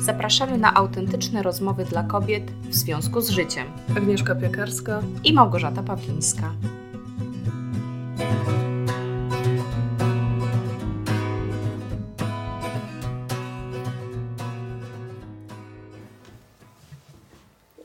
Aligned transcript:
zapraszamy 0.00 0.58
na 0.58 0.74
autentyczne 0.74 1.42
rozmowy 1.42 1.84
dla 1.84 2.02
kobiet 2.02 2.50
w 2.50 2.74
związku 2.74 3.20
z 3.20 3.30
życiem. 3.30 3.66
Agnieszka 3.96 4.34
Piekarska 4.34 5.02
i 5.24 5.32
Małgorzata 5.32 5.82
Pawlińska. 5.82 6.52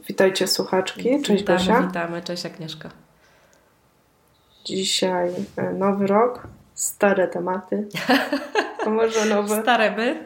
Witajcie 0.07 0.47
słuchaczki. 0.47 1.21
Cześć 1.21 1.41
witamy, 1.41 1.59
Gosia. 1.59 1.81
Witamy, 1.81 2.21
cześć 2.21 2.45
Agnieszka. 2.45 2.89
Dzisiaj 4.65 5.31
e, 5.55 5.73
nowy 5.73 6.07
rok, 6.07 6.47
stare 6.73 7.27
tematy. 7.27 7.87
A 8.85 8.89
może 8.89 9.25
nowe? 9.25 9.61
Stare 9.61 9.95
my. 9.95 10.25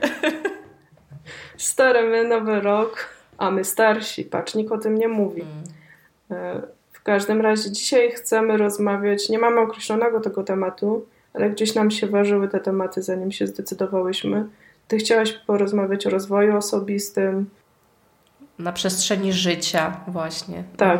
Stare 1.59 2.03
my, 2.03 2.23
nowy 2.23 2.61
rok, 2.61 3.09
a 3.37 3.51
my 3.51 3.63
starsi. 3.63 4.23
Patrz, 4.23 4.55
nikt 4.55 4.71
o 4.71 4.77
tym 4.77 4.97
nie 4.97 5.07
mówi. 5.07 5.41
Mm. 6.29 6.61
W 6.91 7.03
każdym 7.03 7.41
razie 7.41 7.71
dzisiaj 7.71 8.11
chcemy 8.11 8.57
rozmawiać, 8.57 9.29
nie 9.29 9.39
mamy 9.39 9.59
określonego 9.59 10.19
tego 10.19 10.43
tematu, 10.43 11.05
ale 11.33 11.49
gdzieś 11.49 11.75
nam 11.75 11.91
się 11.91 12.07
ważyły 12.07 12.47
te 12.47 12.59
tematy, 12.59 13.01
zanim 13.01 13.31
się 13.31 13.47
zdecydowałyśmy. 13.47 14.45
Ty 14.87 14.97
chciałaś 14.97 15.33
porozmawiać 15.33 16.07
o 16.07 16.09
rozwoju 16.09 16.57
osobistym, 16.57 17.49
na 18.59 18.71
przestrzeni 18.71 19.33
życia, 19.33 19.97
właśnie. 20.07 20.63
Tak. 20.77 20.99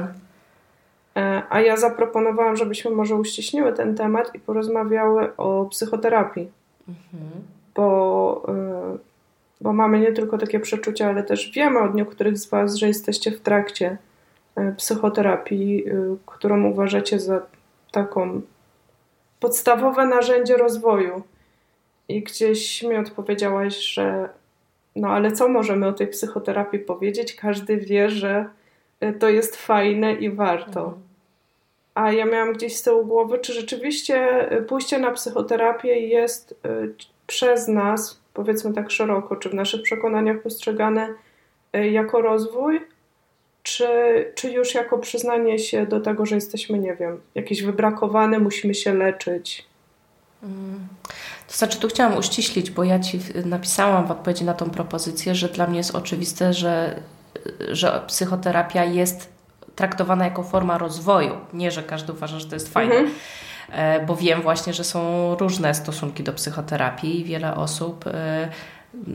E, 1.17 1.44
a 1.50 1.62
ja 1.62 1.78
zaproponowałam, 1.78 2.58
żebyśmy 2.58 2.91
może 2.91 3.16
uściśniły 3.16 3.73
ten 3.73 3.95
temat 3.95 4.36
i 4.36 4.39
porozmawiały 4.39 5.36
o 5.38 5.66
psychoterapii. 5.66 6.52
Mhm. 6.88 7.31
Bo, 7.76 8.45
e, 8.48 8.98
bo 9.62 9.73
mamy 9.73 9.99
nie 9.99 10.12
tylko 10.12 10.38
takie 10.38 10.59
przeczucia, 10.59 11.09
ale 11.09 11.23
też 11.23 11.52
wiemy 11.55 11.80
od 11.80 11.95
niektórych 11.95 12.38
z 12.38 12.50
Was, 12.50 12.76
że 12.76 12.88
jesteście 12.88 13.31
w 13.31 13.41
trakcie 13.41 13.98
e, 14.56 14.72
psychoterapii, 14.72 15.86
którą 16.25 16.66
uważacie 16.66 17.20
za 17.20 17.42
taką 17.92 18.42
podstawowe 19.39 20.06
narzędzie 20.06 20.58
rozwoju. 20.58 21.23
I 22.09 22.23
gdzieś 22.23 22.83
mi 22.83 22.95
odpowiedziałaś, 22.95 23.78
że 23.78 24.30
no 24.95 25.08
ale 25.08 25.31
co 25.31 25.50
możemy 25.50 25.88
o 25.88 25.94
tej 25.94 26.08
psychoterapii 26.08 26.80
powiedzieć? 26.80 27.36
Każdy 27.36 27.78
wie, 27.78 28.09
że 28.09 28.50
e, 29.00 29.14
to 29.14 29.30
jest 29.30 29.55
fajne 29.55 30.14
i 30.14 30.30
warto. 30.30 30.80
Mhm. 30.80 31.02
A 31.95 32.11
ja 32.11 32.26
miałam 32.26 32.53
gdzieś 32.53 32.76
z 32.76 32.83
tyłu 32.83 33.05
głowy, 33.05 33.39
czy 33.39 33.53
rzeczywiście 33.53 34.17
e, 34.52 34.61
pójście 34.61 35.00
na 35.00 35.11
psychoterapię 35.11 36.00
jest 36.08 36.59
e, 36.66 36.70
przez 37.28 37.67
nas, 37.67 38.19
powiedzmy 38.33 38.73
tak 38.73 38.91
szeroko, 38.91 39.35
czy 39.35 39.49
w 39.49 39.53
naszych 39.53 39.81
przekonaniach 39.81 40.41
postrzegane 40.41 41.13
jako 41.73 42.22
rozwój, 42.22 42.81
czy, 43.63 43.88
czy 44.36 44.52
już 44.52 44.73
jako 44.73 44.97
przyznanie 44.97 45.59
się 45.59 45.86
do 45.86 45.99
tego, 45.99 46.25
że 46.25 46.36
jesteśmy, 46.36 46.80
nie 46.80 46.95
wiem, 46.95 47.19
jakieś 47.36 47.63
wybrakowane, 47.63 48.39
musimy 48.39 48.75
się 48.75 48.94
leczyć? 48.94 49.66
Mm. 50.44 50.88
To 51.47 51.53
znaczy, 51.53 51.80
tu 51.80 51.88
chciałam 51.88 52.17
uściślić, 52.17 52.71
bo 52.71 52.83
ja 52.83 52.99
Ci 52.99 53.19
napisałam 53.45 54.08
w 54.08 54.11
odpowiedzi 54.11 54.43
na 54.43 54.53
tą 54.53 54.69
propozycję, 54.69 55.36
że 55.36 55.49
dla 55.49 55.67
mnie 55.67 55.77
jest 55.77 55.95
oczywiste, 55.95 56.53
że, 56.53 57.02
że 57.71 58.02
psychoterapia 58.08 58.86
jest 58.86 59.30
traktowana 59.75 60.25
jako 60.25 60.43
forma 60.43 60.77
rozwoju. 60.77 61.38
Nie, 61.53 61.71
że 61.71 61.83
każdy 61.83 62.14
uważa, 62.14 62.39
że 62.39 62.47
to 62.47 62.55
jest 62.55 62.73
fajne. 62.73 62.95
Mhm. 62.95 63.16
E, 63.72 64.06
bo 64.06 64.16
wiem 64.16 64.42
właśnie, 64.42 64.73
że 64.73 64.84
są 64.84 65.36
różne 65.36 65.73
stosunki 65.73 66.23
do 66.23 66.34
psychoterapii 66.34 67.20
i 67.20 67.23
wiele 67.23 67.56
osób 67.56 68.08
e, 68.08 68.50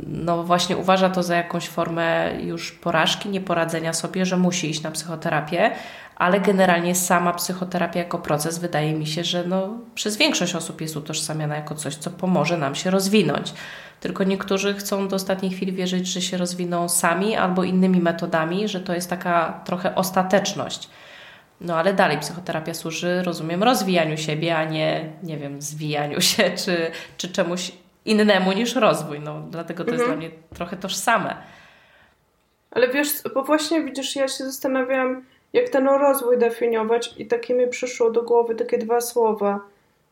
no 0.07 0.43
właśnie 0.43 0.77
uważa 0.77 1.11
to 1.11 1.23
za 1.23 1.37
jakąś 1.37 1.69
formę 1.69 2.31
już 2.43 2.73
porażki, 2.73 3.29
nieporadzenia 3.29 3.93
sobie, 3.93 4.27
że 4.27 4.37
musi 4.37 4.71
iść 4.71 4.83
na 4.83 4.91
psychoterapię, 4.91 5.71
ale 6.17 6.41
generalnie 6.41 6.95
sama 6.95 7.33
psychoterapia 7.33 7.99
jako 7.99 8.19
proces 8.19 8.59
wydaje 8.59 8.93
mi 8.93 9.07
się, 9.07 9.25
że 9.25 9.45
no, 9.45 9.69
przez 9.95 10.17
większość 10.17 10.55
osób 10.55 10.81
jest 10.81 10.97
utożsamiana 10.97 11.57
jako 11.57 11.75
coś, 11.75 11.97
co 11.97 12.11
pomoże 12.11 12.57
nam 12.57 12.75
się 12.75 12.91
rozwinąć. 12.91 13.55
Tylko 14.01 14.25
niektórzy 14.25 14.75
chcą 14.75 15.09
do 15.09 15.17
ostatniej 15.17 15.53
chwili 15.53 15.73
wierzyć, 15.73 16.07
że 16.07 16.21
się 16.21 16.37
rozwiną 16.37 16.89
sami 16.89 17.37
albo 17.37 17.65
innymi 17.65 18.01
metodami, 18.01 18.69
że 18.69 18.81
to 18.81 18.95
jest 18.95 19.11
taka 19.11 19.61
trochę 19.65 19.95
ostateczność. 19.95 20.89
No 21.65 21.77
ale 21.77 21.95
dalej 21.95 22.19
psychoterapia 22.19 22.75
służy, 22.75 23.23
rozumiem, 23.23 23.63
rozwijaniu 23.63 24.17
siebie, 24.17 24.57
a 24.57 24.65
nie, 24.65 25.13
nie 25.23 25.37
wiem, 25.37 25.63
zwijaniu 25.63 26.21
się 26.21 26.51
czy, 26.65 26.91
czy 27.17 27.29
czemuś 27.29 27.73
innemu 28.05 28.53
niż 28.53 28.77
rozwój. 28.77 29.21
No, 29.21 29.41
dlatego 29.51 29.85
to 29.85 29.91
mhm. 29.91 29.99
jest 29.99 30.07
dla 30.07 30.17
mnie 30.17 30.31
trochę 30.55 30.77
tożsame. 30.77 31.37
Ale 32.71 32.89
wiesz, 32.89 33.09
bo 33.35 33.45
właśnie 33.45 33.83
widzisz, 33.83 34.17
ja 34.17 34.29
się 34.29 34.45
zastanawiałam, 34.45 35.25
jak 35.53 35.69
ten 35.69 35.87
rozwój 35.87 36.39
definiować 36.39 37.15
i 37.19 37.27
takie 37.27 37.55
mi 37.55 37.69
przyszło 37.69 38.11
do 38.11 38.23
głowy 38.23 38.55
takie 38.55 38.79
dwa 38.79 39.01
słowa, 39.01 39.61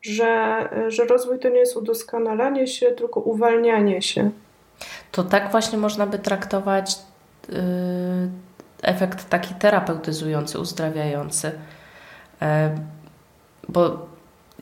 że, 0.03 0.69
że 0.89 1.05
rozwój 1.05 1.39
to 1.39 1.49
nie 1.49 1.59
jest 1.59 1.77
udoskonalanie 1.77 2.67
się, 2.67 2.87
tylko 2.87 3.21
uwalnianie 3.21 4.03
się. 4.03 4.31
To 5.13 5.25
tak 5.25 5.51
właśnie 5.51 5.79
można 5.79 6.07
by 6.07 6.19
traktować 6.19 6.99
yy, 7.49 7.57
efekt 8.83 9.29
taki 9.29 9.55
terapeutyzujący, 9.55 10.59
uzdrawiający. 10.59 11.53
Yy, 12.41 12.47
bo 13.69 14.07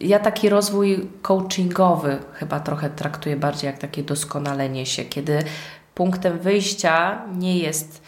ja 0.00 0.19
taki 0.19 0.48
rozwój 0.48 1.08
coachingowy 1.22 2.19
chyba 2.32 2.60
trochę 2.60 2.91
traktuję 2.91 3.36
bardziej 3.36 3.66
jak 3.66 3.78
takie 3.78 4.03
doskonalenie 4.03 4.86
się, 4.86 5.04
kiedy 5.04 5.38
punktem 5.94 6.38
wyjścia 6.38 7.22
nie 7.38 7.59
jest. 7.59 8.03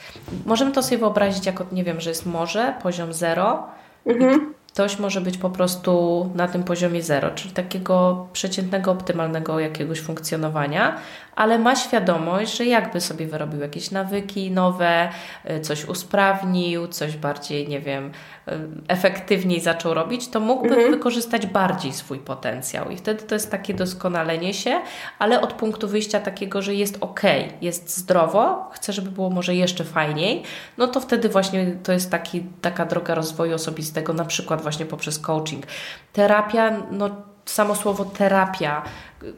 Możemy 0.47 0.73
to 0.73 0.83
sobie 0.83 0.99
wyobrazić 0.99 1.47
jako, 1.47 1.67
nie 1.73 1.85
wiem, 1.85 2.01
że 2.01 2.11
jest 2.11 2.27
morze, 2.27 2.75
poziom 2.83 3.13
zero. 3.13 3.67
Mhm. 4.07 4.55
Ktoś 4.73 4.99
może 4.99 5.21
być 5.21 5.39
po 5.39 5.51
prostu 5.51 6.31
na 6.35 6.49
tym 6.49 6.63
poziomie 6.63 7.03
zero, 7.03 7.31
czyli 7.31 7.55
takiego 7.55 8.27
przeciętnego, 8.33 8.91
optymalnego 8.91 9.61
jakiegoś 9.61 10.01
funkcjonowania, 10.01 10.97
ale 11.37 11.59
ma 11.59 11.77
świadomość, 11.77 12.57
że 12.57 12.67
jakby 12.67 13.01
sobie 13.01 13.27
wyrobił 13.27 13.61
jakieś 13.61 13.91
nawyki 13.91 14.51
nowe, 14.51 15.09
y, 15.51 15.61
coś 15.61 15.85
usprawnił, 15.85 16.89
coś 16.89 17.17
bardziej, 17.17 17.69
nie 17.69 17.81
wiem, 17.81 18.07
y, 18.07 18.53
efektywniej 18.89 19.61
zaczął 19.61 19.95
robić, 19.95 20.29
to 20.29 20.41
mógłby 20.41 20.75
mhm. 20.75 20.91
wykorzystać 20.91 21.47
bardziej 21.47 21.93
swój 21.93 22.19
potencjał. 22.19 22.91
I 22.91 22.97
wtedy 22.97 23.23
to 23.23 23.35
jest 23.35 23.51
takie 23.51 23.75
doskonalenie 23.75 24.55
się, 24.55 24.81
ale 25.19 25.41
od 25.41 25.53
punktu 25.53 25.89
wyjścia 25.89 26.21
takiego, 26.21 26.63
że 26.63 26.75
jest 26.75 26.99
ok, 27.01 27.21
jest 27.61 27.97
zdrowo, 27.97 28.71
chcę, 28.73 28.93
żeby 28.93 29.11
było 29.11 29.31
może 29.31 29.55
jeszcze 29.55 29.85
fajniej, 29.85 30.43
no 30.79 30.87
to 30.87 31.01
wtedy 31.01 31.29
właśnie 31.29 31.77
to 31.83 31.93
jest 31.93 32.11
taki, 32.11 32.43
taka 32.61 32.87
droga 32.87 33.15
rozwoju 33.15 33.55
osobistego, 33.55 34.13
na 34.13 34.25
przykład 34.25 34.63
właśnie 34.63 34.87
poprzez 34.87 35.19
coaching. 35.19 35.67
Terapia, 36.13 36.83
no 36.91 37.32
samo 37.45 37.75
słowo 37.75 38.05
terapia 38.05 38.83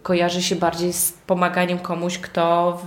kojarzy 0.02 0.42
się 0.42 0.56
bardziej 0.56 0.92
z 0.92 1.12
pomaganiem 1.12 1.78
komuś, 1.78 2.18
kto 2.18 2.78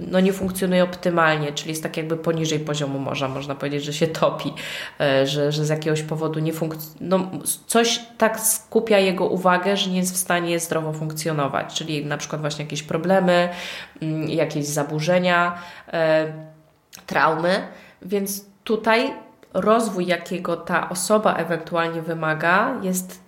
no, 0.00 0.20
nie 0.20 0.32
funkcjonuje 0.32 0.84
optymalnie, 0.84 1.52
czyli 1.52 1.70
jest 1.70 1.82
tak 1.82 1.96
jakby 1.96 2.16
poniżej 2.16 2.60
poziomu 2.60 2.98
morza, 2.98 3.28
można 3.28 3.54
powiedzieć, 3.54 3.84
że 3.84 3.92
się 3.92 4.06
topi, 4.06 4.52
e, 5.00 5.26
że, 5.26 5.52
że 5.52 5.64
z 5.64 5.68
jakiegoś 5.68 6.02
powodu 6.02 6.40
nie 6.40 6.52
funkcjonuje. 6.52 6.96
No, 7.00 7.30
coś 7.66 8.00
tak 8.18 8.40
skupia 8.40 8.98
jego 8.98 9.26
uwagę, 9.26 9.76
że 9.76 9.90
nie 9.90 9.96
jest 9.96 10.14
w 10.14 10.16
stanie 10.16 10.60
zdrowo 10.60 10.92
funkcjonować, 10.92 11.74
czyli 11.74 12.06
na 12.06 12.16
przykład 12.16 12.40
właśnie 12.40 12.64
jakieś 12.64 12.82
problemy, 12.82 13.48
mm, 14.02 14.28
jakieś 14.28 14.66
zaburzenia, 14.66 15.58
e, 15.92 16.32
traumy, 17.06 17.66
więc 18.02 18.44
tutaj 18.64 19.14
rozwój, 19.54 20.06
jakiego 20.06 20.56
ta 20.56 20.88
osoba 20.88 21.34
ewentualnie 21.34 22.02
wymaga, 22.02 22.74
jest 22.82 23.21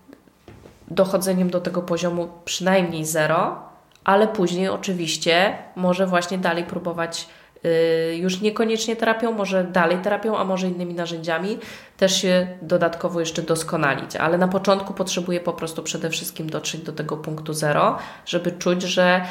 dochodzeniem 0.89 1.51
do 1.51 1.61
tego 1.61 1.83
poziomu 1.83 2.29
przynajmniej 2.45 3.05
zero, 3.05 3.59
ale 4.05 4.29
później 4.29 4.69
oczywiście 4.69 5.59
może 5.77 6.07
właśnie 6.07 6.39
dalej 6.39 6.65
próbować 6.65 7.29
yy, 7.63 7.71
już 8.17 8.41
niekoniecznie 8.41 8.97
terapią, 8.97 9.33
może 9.33 9.65
dalej 9.65 9.99
terapią, 9.99 10.39
a 10.39 10.45
może 10.45 10.69
innymi 10.69 10.95
narzędziami 10.95 11.59
też 11.97 12.17
się 12.23 12.47
dodatkowo 12.63 13.21
jeszcze 13.21 13.43
doskonalić. 13.43 14.17
Ale 14.17 14.39
na 14.39 14.49
początku 14.49 14.95
potrzebuje 14.95 15.41
po 15.41 15.53
prostu 15.53 15.83
przede 15.83 16.11
wszystkim 16.11 16.51
dotrzeć 16.51 16.81
do 16.81 16.93
tego 16.93 17.17
punktu 17.17 17.53
zero, 17.53 17.99
żeby 18.27 18.53
czuć, 18.53 18.83
że 18.83 19.25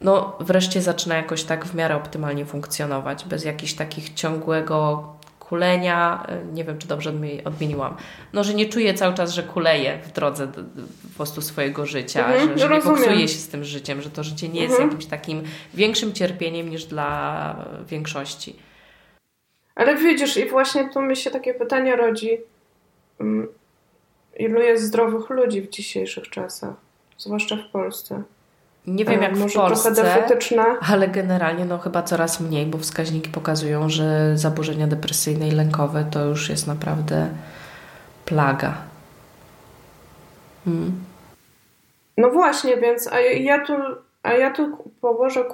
no 0.00 0.36
wreszcie 0.40 0.82
zaczyna 0.82 1.16
jakoś 1.16 1.44
tak 1.44 1.64
w 1.64 1.74
miarę 1.74 1.96
optymalnie 1.96 2.46
funkcjonować, 2.46 3.24
bez 3.24 3.44
jakichś 3.44 3.72
takich 3.72 4.14
ciągłego 4.14 5.04
kulenia, 5.52 6.26
e, 6.28 6.44
nie 6.54 6.64
wiem 6.64 6.78
czy 6.78 6.88
dobrze 6.88 7.12
odmieniłam, 7.44 7.96
no 8.32 8.44
że 8.44 8.54
nie 8.54 8.66
czuję 8.66 8.94
cały 8.94 9.14
czas, 9.14 9.32
że 9.32 9.42
kuleję 9.42 9.98
w 10.02 10.12
drodze 10.12 10.48
po 10.48 11.16
prostu 11.16 11.40
swojego 11.40 11.86
życia, 11.86 12.26
mhm, 12.26 12.58
że, 12.58 12.68
że 12.68 12.74
nie 12.74 12.80
boksuję 12.80 13.28
się 13.28 13.38
z 13.38 13.48
tym 13.48 13.64
życiem, 13.64 14.02
że 14.02 14.10
to 14.10 14.24
życie 14.24 14.48
nie 14.48 14.60
jest 14.60 14.72
mhm. 14.72 14.90
jakimś 14.90 15.06
takim 15.06 15.42
większym 15.74 16.12
cierpieniem 16.12 16.68
niż 16.68 16.84
dla 16.84 17.66
większości. 17.88 18.56
Ale 19.74 19.96
widzisz, 19.96 20.36
i 20.36 20.48
właśnie 20.48 20.88
tu 20.88 21.02
mi 21.02 21.16
się 21.16 21.30
takie 21.30 21.54
pytanie 21.54 21.96
rodzi, 21.96 22.38
mm, 23.20 23.48
ilu 24.38 24.60
jest 24.60 24.84
zdrowych 24.84 25.30
ludzi 25.30 25.62
w 25.62 25.70
dzisiejszych 25.70 26.28
czasach, 26.30 26.74
zwłaszcza 27.18 27.56
w 27.56 27.72
Polsce? 27.72 28.22
Nie 28.86 29.04
wiem 29.04 29.22
jak 29.22 29.36
Może 29.36 29.48
w 29.48 29.52
Polsce, 29.52 30.24
ale 30.88 31.08
generalnie 31.08 31.64
no 31.64 31.78
chyba 31.78 32.02
coraz 32.02 32.40
mniej, 32.40 32.66
bo 32.66 32.78
wskaźniki 32.78 33.30
pokazują, 33.30 33.88
że 33.88 34.38
zaburzenia 34.38 34.86
depresyjne 34.86 35.48
i 35.48 35.50
lękowe 35.50 36.04
to 36.10 36.24
już 36.24 36.48
jest 36.48 36.66
naprawdę 36.66 37.28
plaga. 38.24 38.74
Hmm. 40.64 40.92
No 42.18 42.30
właśnie, 42.30 42.76
więc 42.76 43.12
a 43.12 43.20
ja 43.20 43.66
tu, 43.66 43.72
a 44.22 44.32
ja 44.32 44.50
tu 44.50 44.92
położę 45.00 45.44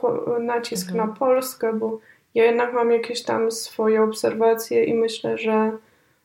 nacisk 0.41 0.91
mhm. 0.91 1.09
na 1.09 1.17
Polskę, 1.17 1.73
bo 1.73 1.99
ja 2.35 2.45
jednak 2.45 2.73
mam 2.73 2.91
jakieś 2.91 3.23
tam 3.23 3.51
swoje 3.51 4.03
obserwacje 4.03 4.85
i 4.85 4.95
myślę, 4.95 5.39
że 5.39 5.73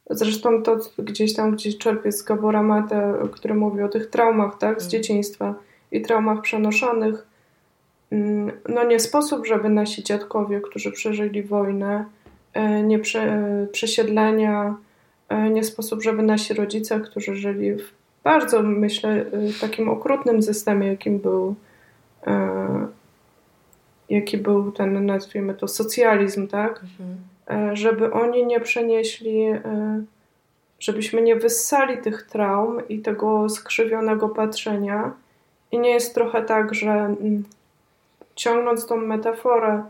zresztą 0.09 0.63
to 0.63 0.77
gdzieś 0.97 1.35
tam 1.35 1.51
gdzieś 1.51 1.77
czerpię 1.77 2.11
z 2.11 2.23
Gabora 2.23 2.63
Mate, 2.63 3.13
który 3.31 3.53
mówi 3.53 3.81
o 3.81 3.89
tych 3.89 4.09
traumach, 4.09 4.57
tak, 4.57 4.81
z 4.81 4.85
mhm. 4.85 4.89
dzieciństwa 4.91 5.55
i 5.93 6.01
traumach 6.01 6.41
przenoszonych. 6.41 7.27
Mm, 8.11 8.51
no 8.69 8.83
nie 8.83 8.99
sposób, 8.99 9.45
żeby 9.45 9.69
nasi 9.69 10.03
dziadkowie, 10.03 10.61
którzy 10.61 10.91
przeżyli 10.91 11.43
wojnę, 11.43 12.05
e, 12.53 12.83
nie 12.83 12.99
prze, 12.99 13.43
przesiedlenia, 13.71 14.75
e, 15.29 15.49
nie 15.49 15.63
sposób, 15.63 16.03
żeby 16.03 16.23
nasi 16.23 16.53
rodzice, 16.53 16.99
którzy 16.99 17.35
żyli 17.35 17.73
w 17.73 17.91
bardzo, 18.23 18.63
myślę, 18.63 19.11
e, 19.11 19.25
takim 19.61 19.89
okrutnym 19.89 20.43
systemie, 20.43 20.87
jakim 20.87 21.19
był 21.19 21.55
jaki 24.09 24.37
był 24.37 24.71
ten, 24.71 25.05
nazwijmy 25.05 25.53
to, 25.53 25.67
socjalizm, 25.67 26.47
tak? 26.47 26.81
Mhm. 26.83 27.75
Żeby 27.75 28.13
oni 28.13 28.45
nie 28.45 28.59
przenieśli, 28.59 29.45
żebyśmy 30.79 31.21
nie 31.21 31.35
wyssali 31.35 31.97
tych 31.97 32.23
traum 32.23 32.87
i 32.87 32.99
tego 32.99 33.49
skrzywionego 33.49 34.29
patrzenia. 34.29 35.13
I 35.73 35.79
nie 35.79 35.89
jest 35.89 36.15
trochę 36.15 36.43
tak, 36.43 36.73
że 36.73 36.91
mm, 36.91 37.43
ciągnąc 38.35 38.85
tą 38.85 38.97
metaforę, 38.97 39.83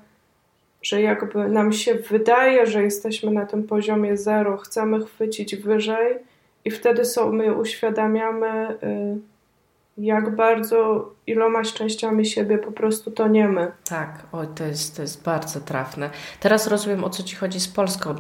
że 0.82 1.02
jakby 1.02 1.50
nam 1.50 1.74
się 1.74 1.96
wydaje, 1.96 2.68
że 2.68 2.84
jesteśmy 2.84 3.32
na 3.32 3.46
tym 3.46 3.64
poziomie 3.64 4.18
zero, 4.18 4.58
chcemy 4.58 5.06
chwycić 5.06 5.56
wyżej 5.56 6.18
i 6.66 6.72
wtedy 6.72 7.06
sobie 7.06 7.54
uświadamiamy, 7.54 8.78
y, 8.84 9.18
jak 9.98 10.36
bardzo 10.36 11.10
iloma 11.28 11.64
częściami 11.64 12.26
siebie 12.26 12.58
po 12.58 12.72
prostu 12.72 13.12
toniemy. 13.12 13.72
Tak, 13.90 14.24
oj, 14.32 14.48
to 14.56 14.64
jest, 14.64 14.96
to 14.96 15.02
jest 15.02 15.24
bardzo 15.24 15.60
trafne. 15.60 16.10
Teraz 16.40 16.68
rozumiem, 16.68 17.04
o 17.04 17.10
co 17.10 17.24
Ci 17.24 17.36
chodzi 17.36 17.60
z 17.60 17.68
Polską, 17.68 18.16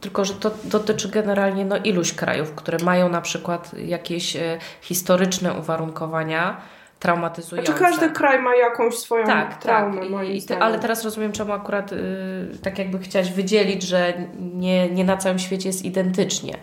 tylko 0.00 0.24
że 0.24 0.34
to 0.34 0.50
dotyczy 0.64 1.08
generalnie 1.08 1.64
no, 1.64 1.76
iluś 1.76 2.12
krajów, 2.12 2.52
które 2.54 2.78
mają 2.84 3.08
na 3.08 3.20
przykład 3.20 3.74
jakieś 3.78 4.36
e, 4.36 4.58
historyczne 4.80 5.54
uwarunkowania, 5.54 6.60
traumatyzujące. 7.00 7.72
Znaczy 7.72 7.84
każdy 7.84 8.10
kraj 8.10 8.42
ma 8.42 8.56
jakąś 8.56 8.94
swoją 8.94 9.26
tak, 9.26 9.48
tak. 9.48 9.62
traumę, 9.62 10.00
tak. 10.00 10.10
moim 10.10 10.32
I, 10.32 10.42
Ale 10.60 10.78
teraz 10.78 11.04
rozumiem, 11.04 11.32
czemu 11.32 11.52
akurat 11.52 11.92
yy, 11.92 11.98
tak 12.62 12.78
jakby 12.78 12.98
chciałaś 12.98 13.32
wydzielić, 13.32 13.82
że 13.82 14.14
nie, 14.38 14.90
nie 14.90 15.04
na 15.04 15.16
całym 15.16 15.38
świecie 15.38 15.68
jest 15.68 15.84
identycznie. 15.84 16.58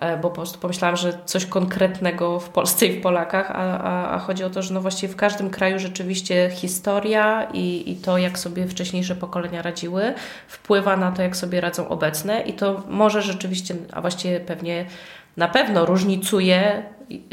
E, 0.00 0.16
bo 0.16 0.28
po 0.28 0.34
prostu 0.34 0.58
pomyślałam, 0.58 0.96
że 0.96 1.18
coś 1.24 1.46
konkretnego 1.46 2.40
w 2.40 2.48
Polsce 2.48 2.86
i 2.86 2.98
w 2.98 3.02
Polakach, 3.02 3.50
a, 3.50 3.78
a, 3.78 4.14
a 4.14 4.18
chodzi 4.18 4.44
o 4.44 4.50
to, 4.50 4.62
że 4.62 4.74
no 4.74 4.80
właściwie 4.80 5.12
w 5.12 5.16
każdym 5.16 5.50
kraju 5.50 5.78
rzeczywiście 5.78 6.50
historia 6.50 7.48
i, 7.52 7.92
i 7.92 7.96
to, 7.96 8.18
jak 8.18 8.38
sobie 8.38 8.66
wcześniejsze 8.66 9.14
pokolenia 9.14 9.62
radziły, 9.62 10.14
wpływa 10.48 10.96
na 10.96 11.12
to, 11.12 11.22
jak 11.22 11.36
sobie 11.36 11.60
radzą 11.60 11.88
obecne 11.88 12.40
i 12.40 12.52
to 12.52 12.82
może 12.88 13.22
rzeczywiście, 13.22 13.74
a 13.92 14.00
właściwie 14.00 14.40
pewnie 14.40 14.86
na 15.38 15.48
pewno 15.48 15.86
różnicuje, 15.86 16.82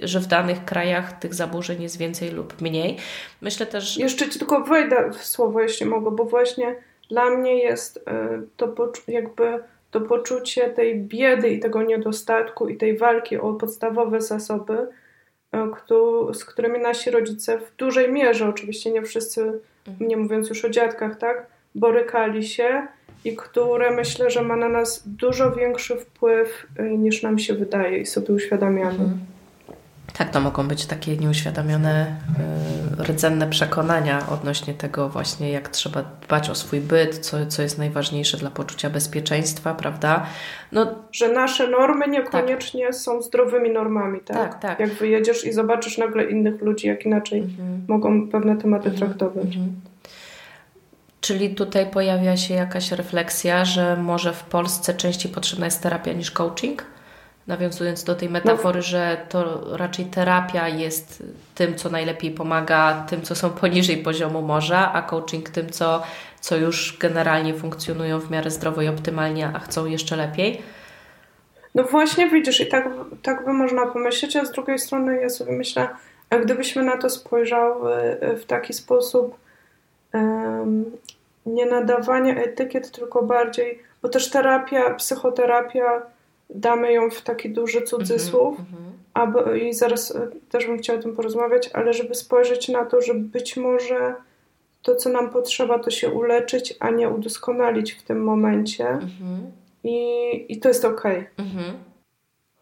że 0.03 0.19
w 0.19 0.27
danych 0.27 0.65
krajach 0.65 1.19
tych 1.19 1.33
zaburzeń 1.33 1.81
jest 1.81 1.97
więcej 1.97 2.31
lub 2.31 2.61
mniej. 2.61 2.97
Myślę 3.41 3.65
też. 3.65 3.97
Jeszcze 3.97 4.29
ci 4.29 4.39
tylko 4.39 4.63
wejdę 4.63 5.11
w 5.11 5.25
słowo, 5.25 5.61
jeśli 5.61 5.85
mogę, 5.85 6.11
bo 6.11 6.25
właśnie 6.25 6.75
dla 7.09 7.29
mnie 7.29 7.59
jest 7.59 7.97
y, 7.97 8.01
to 8.57 8.75
jakby 9.07 9.59
to 9.91 10.01
poczucie 10.01 10.69
tej 10.69 10.99
biedy 10.99 11.49
i 11.49 11.59
tego 11.59 11.83
niedostatku 11.83 12.69
i 12.69 12.77
tej 12.77 12.97
walki 12.97 13.37
o 13.37 13.53
podstawowe 13.53 14.21
zasoby, 14.21 14.77
y, 16.29 16.33
z 16.33 16.45
którymi 16.45 16.79
nasi 16.79 17.11
rodzice 17.11 17.59
w 17.59 17.75
dużej 17.75 18.11
mierze, 18.11 18.49
oczywiście 18.49 18.91
nie 18.91 19.01
wszyscy, 19.01 19.59
mhm. 19.87 20.09
nie 20.09 20.17
mówiąc 20.17 20.49
już 20.49 20.65
o 20.65 20.69
dziadkach, 20.69 21.17
tak, 21.17 21.45
borykali 21.75 22.47
się 22.47 22.87
i 23.25 23.35
które 23.35 23.91
myślę, 23.95 24.29
że 24.29 24.41
ma 24.41 24.55
na 24.55 24.69
nas 24.69 25.03
dużo 25.05 25.51
większy 25.51 25.95
wpływ 25.97 26.67
y, 26.79 26.83
niż 26.97 27.23
nam 27.23 27.39
się 27.39 27.53
wydaje 27.53 27.97
i 27.97 28.05
sobie 28.05 28.33
uświadamiamy. 28.33 28.91
Mhm. 28.91 29.19
Tak, 30.17 30.29
to 30.29 30.41
mogą 30.41 30.67
być 30.67 30.85
takie 30.85 31.17
nieuświadomione, 31.17 32.15
yy, 32.97 33.05
rdzenne 33.05 33.47
przekonania 33.49 34.27
odnośnie 34.29 34.73
tego 34.73 35.09
właśnie, 35.09 35.51
jak 35.51 35.69
trzeba 35.69 36.03
dbać 36.27 36.49
o 36.49 36.55
swój 36.55 36.81
byt, 36.81 37.17
co, 37.17 37.45
co 37.45 37.61
jest 37.61 37.77
najważniejsze 37.77 38.37
dla 38.37 38.49
poczucia 38.49 38.89
bezpieczeństwa, 38.89 39.73
prawda? 39.73 40.25
No, 40.71 40.95
że 41.11 41.33
nasze 41.33 41.67
normy 41.67 42.07
niekoniecznie 42.07 42.85
tak. 42.85 42.95
są 42.95 43.21
zdrowymi 43.21 43.69
normami, 43.69 44.19
tak? 44.19 44.37
Tak, 44.37 44.61
tak. 44.61 44.79
Jak 44.79 44.93
wyjedziesz 44.93 45.45
i 45.45 45.53
zobaczysz 45.53 45.97
nagle 45.97 46.23
innych 46.23 46.61
ludzi, 46.61 46.87
jak 46.87 47.05
inaczej 47.05 47.39
mhm. 47.39 47.85
mogą 47.87 48.29
pewne 48.29 48.57
tematy 48.57 48.89
mhm. 48.89 48.97
traktować. 48.97 49.45
Mhm. 49.45 49.94
Czyli 51.25 51.55
tutaj 51.55 51.89
pojawia 51.91 52.37
się 52.37 52.53
jakaś 52.53 52.91
refleksja, 52.91 53.65
że 53.65 53.97
może 53.97 54.33
w 54.33 54.43
Polsce 54.43 54.93
częściej 54.93 55.31
potrzebna 55.31 55.65
jest 55.65 55.83
terapia 55.83 56.13
niż 56.13 56.31
coaching? 56.31 56.83
Nawiązując 57.47 58.03
do 58.03 58.15
tej 58.15 58.29
metafory, 58.29 58.77
no. 58.77 58.83
że 58.83 59.17
to 59.29 59.61
raczej 59.77 60.05
terapia 60.05 60.69
jest 60.69 61.23
tym, 61.55 61.75
co 61.75 61.89
najlepiej 61.89 62.31
pomaga 62.31 63.05
tym, 63.09 63.21
co 63.21 63.35
są 63.35 63.49
poniżej 63.49 63.97
poziomu 63.97 64.41
morza, 64.41 64.93
a 64.93 65.01
coaching 65.01 65.49
tym, 65.49 65.69
co, 65.69 66.03
co 66.39 66.57
już 66.57 66.97
generalnie 66.99 67.53
funkcjonują 67.53 68.19
w 68.19 68.31
miarę 68.31 68.51
zdrowo 68.51 68.81
i 68.81 68.87
optymalnie, 68.87 69.51
a 69.53 69.59
chcą 69.59 69.85
jeszcze 69.85 70.15
lepiej. 70.15 70.61
No 71.75 71.83
właśnie 71.83 72.29
widzisz, 72.29 72.61
i 72.61 72.67
tak, 72.67 72.89
tak 73.21 73.45
by 73.45 73.53
można 73.53 73.85
pomyśleć, 73.85 74.35
a 74.35 74.45
z 74.45 74.51
drugiej 74.51 74.79
strony 74.79 75.21
ja 75.21 75.29
sobie 75.29 75.51
myślę, 75.51 75.87
a 76.29 76.37
gdybyśmy 76.37 76.83
na 76.83 76.97
to 76.97 77.09
spojrzały 77.09 78.17
w 78.41 78.45
taki 78.45 78.73
sposób, 78.73 79.45
nie 81.45 81.65
nadawania 81.65 82.35
etykiet, 82.35 82.91
tylko 82.91 83.23
bardziej, 83.23 83.79
bo 84.01 84.09
też 84.09 84.29
terapia, 84.29 84.93
psychoterapia, 84.93 86.01
damy 86.49 86.93
ją 86.93 87.09
w 87.09 87.21
taki 87.21 87.49
duży 87.49 87.81
cudzysłów, 87.81 88.59
mm 88.59 88.71
-hmm. 88.71 88.91
aby, 89.13 89.59
i 89.59 89.73
zaraz 89.73 90.15
e, 90.15 90.27
też 90.49 90.65
bym 90.65 90.77
chciała 90.77 90.99
o 90.99 91.01
tym 91.01 91.15
porozmawiać, 91.15 91.69
ale 91.73 91.93
żeby 91.93 92.15
spojrzeć 92.15 92.69
na 92.69 92.85
to, 92.85 93.01
że 93.01 93.13
być 93.13 93.57
może 93.57 94.15
to, 94.81 94.95
co 94.95 95.09
nam 95.09 95.29
potrzeba, 95.29 95.79
to 95.79 95.91
się 95.91 96.09
uleczyć, 96.09 96.75
a 96.79 96.89
nie 96.89 97.09
udoskonalić 97.09 97.91
w 97.91 98.03
tym 98.03 98.23
momencie. 98.23 98.87
Mm 98.87 98.99
-hmm. 98.99 99.39
I, 99.83 100.53
I 100.53 100.59
to 100.59 100.67
jest 100.67 100.85
ok. 100.85 101.05
Mm 101.05 101.25
-hmm. 101.37 101.73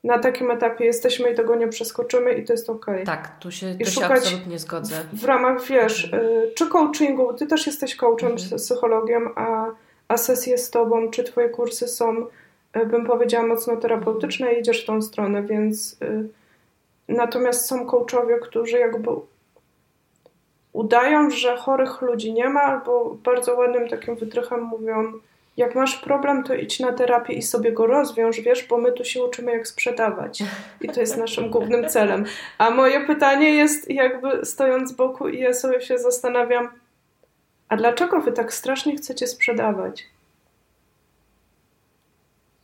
Na 0.04 0.20
takim 0.20 0.52
etapie 0.52 0.86
jesteśmy 0.86 1.32
i 1.32 1.36
tego 1.36 1.56
nie 1.56 1.68
przeskoczymy 1.68 2.34
i 2.34 2.46
to 2.46 2.54
jest 2.54 2.70
ok. 2.70 2.86
Tak, 3.06 3.40
tu 3.40 3.52
się, 3.52 3.76
tu 3.76 3.92
się 3.92 4.06
absolutnie 4.06 4.60
zgodzę. 4.60 4.96
W, 5.14 5.26
ramach, 5.26 5.64
wiesz, 5.66 6.06
mhm. 6.06 6.24
y, 6.24 6.52
czy 6.56 6.68
coachingu, 6.68 7.34
ty 7.34 7.48
też 7.48 7.68
jesteś 7.68 7.96
coachem, 7.96 8.32
mhm. 8.32 8.58
psychologiem, 8.58 9.30
a, 9.36 9.66
a 10.08 10.18
sesje 10.18 10.58
z 10.58 10.70
tobą, 10.70 11.10
czy 11.10 11.24
twoje 11.24 11.50
kursy 11.50 11.88
są 11.88 12.28
E, 12.74 12.86
bym 12.86 13.06
powiedziała, 13.06 13.48
mocno 13.48 13.78
terapeutyczne 13.78 14.54
i 14.54 14.60
idziesz 14.60 14.84
w 14.84 14.86
tą 14.86 15.02
stronę, 15.02 15.44
więc 15.44 15.98
y, 16.02 16.30
natomiast 17.08 17.66
są 17.66 17.86
coachowie, 17.86 18.38
którzy 18.40 18.78
jakby 18.78 19.10
udają, 20.74 21.30
że 21.30 21.58
chorych 21.58 22.02
ludzi 22.02 22.34
nie 22.34 22.50
ma, 22.50 22.62
albo 22.62 23.18
bardzo 23.24 23.56
ładnym 23.56 23.90
takim 23.90 24.16
wytrychem 24.16 24.62
mówią, 24.62 25.14
jak 25.58 25.76
masz 25.76 25.96
problem, 25.96 26.44
to 26.44 26.54
idź 26.54 26.80
na 26.80 26.94
terapię 26.94 27.34
i 27.34 27.42
sobie 27.42 27.72
go 27.72 27.88
rozwiąż, 27.88 28.40
wiesz, 28.40 28.68
bo 28.68 28.78
my 28.78 28.92
tu 28.92 29.06
się 29.06 29.24
uczymy, 29.24 29.52
jak 29.52 29.68
sprzedawać. 29.68 30.44
I 30.82 30.90
to 30.90 31.00
jest 31.00 31.18
naszym 31.18 31.50
głównym 31.50 31.90
celem. 31.90 32.26
A 32.58 32.70
moje 32.70 33.06
pytanie 33.06 33.54
jest, 33.54 33.90
jakby 33.90 34.46
stojąc 34.46 34.90
z 34.90 34.94
boku, 34.94 35.30
i 35.30 35.40
ja 35.40 35.54
sobie 35.54 35.82
się 35.82 35.98
zastanawiam, 35.98 36.70
a 37.70 37.78
dlaczego 37.78 38.22
wy 38.22 38.32
tak 38.32 38.54
strasznie 38.54 38.96
chcecie 38.96 39.28
sprzedawać? 39.28 40.06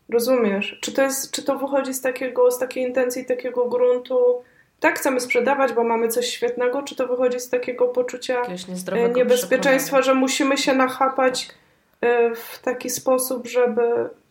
Rozumiesz? 0.09 0.79
Czy 0.81 0.91
to, 0.91 1.01
jest, 1.01 1.31
czy 1.31 1.43
to 1.43 1.57
wychodzi 1.57 1.93
z, 1.93 2.01
takiego, 2.01 2.51
z 2.51 2.59
takiej 2.59 2.83
intencji, 2.83 3.25
takiego 3.25 3.65
gruntu, 3.65 4.43
tak 4.79 4.99
chcemy 4.99 5.19
sprzedawać, 5.19 5.73
bo 5.73 5.83
mamy 5.83 6.07
coś 6.07 6.25
świetnego, 6.25 6.83
czy 6.83 6.95
to 6.95 7.07
wychodzi 7.07 7.39
z 7.39 7.49
takiego 7.49 7.87
poczucia 7.87 8.41
e, 8.91 9.09
niebezpieczeństwa, 9.09 10.01
że 10.01 10.13
musimy 10.13 10.57
się 10.57 10.73
nachapać 10.73 11.43
e, 11.43 11.58
w 12.35 12.61
taki 12.61 12.89
sposób, 12.89 13.47
żeby. 13.47 13.81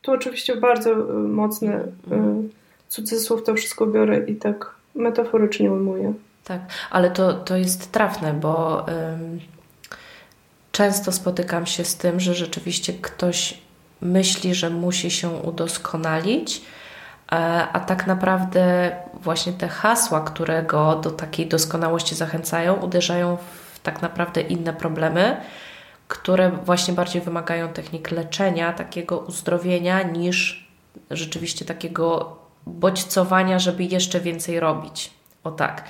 Tu 0.02 0.12
oczywiście 0.12 0.56
bardzo 0.56 0.90
e, 0.90 0.96
mocny 1.12 1.92
mm. 2.10 2.50
cudzysłów 2.88 3.44
to 3.44 3.54
wszystko 3.54 3.86
biorę 3.86 4.24
i 4.26 4.36
tak 4.36 4.70
metaforycznie 4.94 5.72
ujmuję. 5.72 6.14
Tak, 6.44 6.60
ale 6.90 7.10
to, 7.10 7.34
to 7.34 7.56
jest 7.56 7.92
trafne, 7.92 8.34
bo 8.34 8.84
um, 8.88 9.40
często 10.72 11.12
spotykam 11.12 11.66
się 11.66 11.84
z 11.84 11.96
tym, 11.96 12.20
że 12.20 12.34
rzeczywiście 12.34 12.92
ktoś 12.92 13.60
myśli, 14.00 14.54
że 14.54 14.70
musi 14.70 15.10
się 15.10 15.28
udoskonalić, 15.28 16.62
e, 17.32 17.34
a 17.72 17.80
tak 17.80 18.06
naprawdę 18.06 18.92
właśnie 19.14 19.52
te 19.52 19.68
hasła, 19.68 20.20
które 20.20 20.62
go 20.62 20.96
do 20.96 21.10
takiej 21.10 21.46
doskonałości 21.46 22.14
zachęcają, 22.14 22.74
uderzają 22.74 23.36
w 23.36 23.80
tak 23.82 24.02
naprawdę 24.02 24.40
inne 24.40 24.72
problemy, 24.72 25.40
które 26.08 26.50
właśnie 26.50 26.94
bardziej 26.94 27.22
wymagają 27.22 27.68
technik 27.68 28.10
leczenia, 28.10 28.72
takiego 28.72 29.18
uzdrowienia, 29.18 30.02
niż 30.02 30.68
rzeczywiście 31.10 31.64
takiego 31.64 32.36
bodźcowania, 32.66 33.58
żeby 33.58 33.84
jeszcze 33.84 34.20
więcej 34.20 34.60
robić. 34.60 35.10
O 35.44 35.50
tak. 35.50 35.84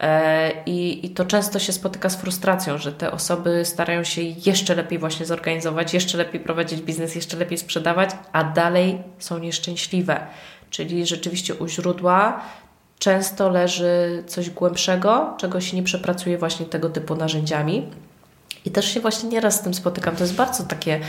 E, 0.00 0.52
I, 0.66 1.06
I 1.06 1.10
to 1.10 1.24
często 1.24 1.58
się 1.58 1.72
spotyka 1.72 2.08
z 2.08 2.16
frustracją, 2.16 2.78
że 2.78 2.92
te 2.92 3.12
osoby 3.12 3.64
starają 3.64 4.04
się 4.04 4.22
jeszcze 4.22 4.74
lepiej 4.74 4.98
właśnie 4.98 5.26
zorganizować, 5.26 5.94
jeszcze 5.94 6.18
lepiej 6.18 6.40
prowadzić 6.40 6.80
biznes, 6.80 7.14
jeszcze 7.14 7.36
lepiej 7.36 7.58
sprzedawać, 7.58 8.10
a 8.32 8.44
dalej 8.44 9.02
są 9.18 9.38
nieszczęśliwe. 9.38 10.26
Czyli 10.70 11.06
rzeczywiście 11.06 11.54
u 11.54 11.68
źródła 11.68 12.40
często 12.98 13.48
leży 13.48 14.24
coś 14.26 14.50
głębszego, 14.50 15.34
czego 15.38 15.60
się 15.60 15.76
nie 15.76 15.82
przepracuje 15.82 16.38
właśnie 16.38 16.66
tego 16.66 16.90
typu 16.90 17.16
narzędziami. 17.16 17.90
I 18.66 18.70
też 18.70 18.94
się 18.94 19.00
właśnie 19.00 19.28
nieraz 19.28 19.54
z 19.54 19.60
tym 19.60 19.74
spotykam. 19.74 20.16
To 20.16 20.24
jest 20.24 20.34
bardzo 20.34 20.64
takie 20.64 21.00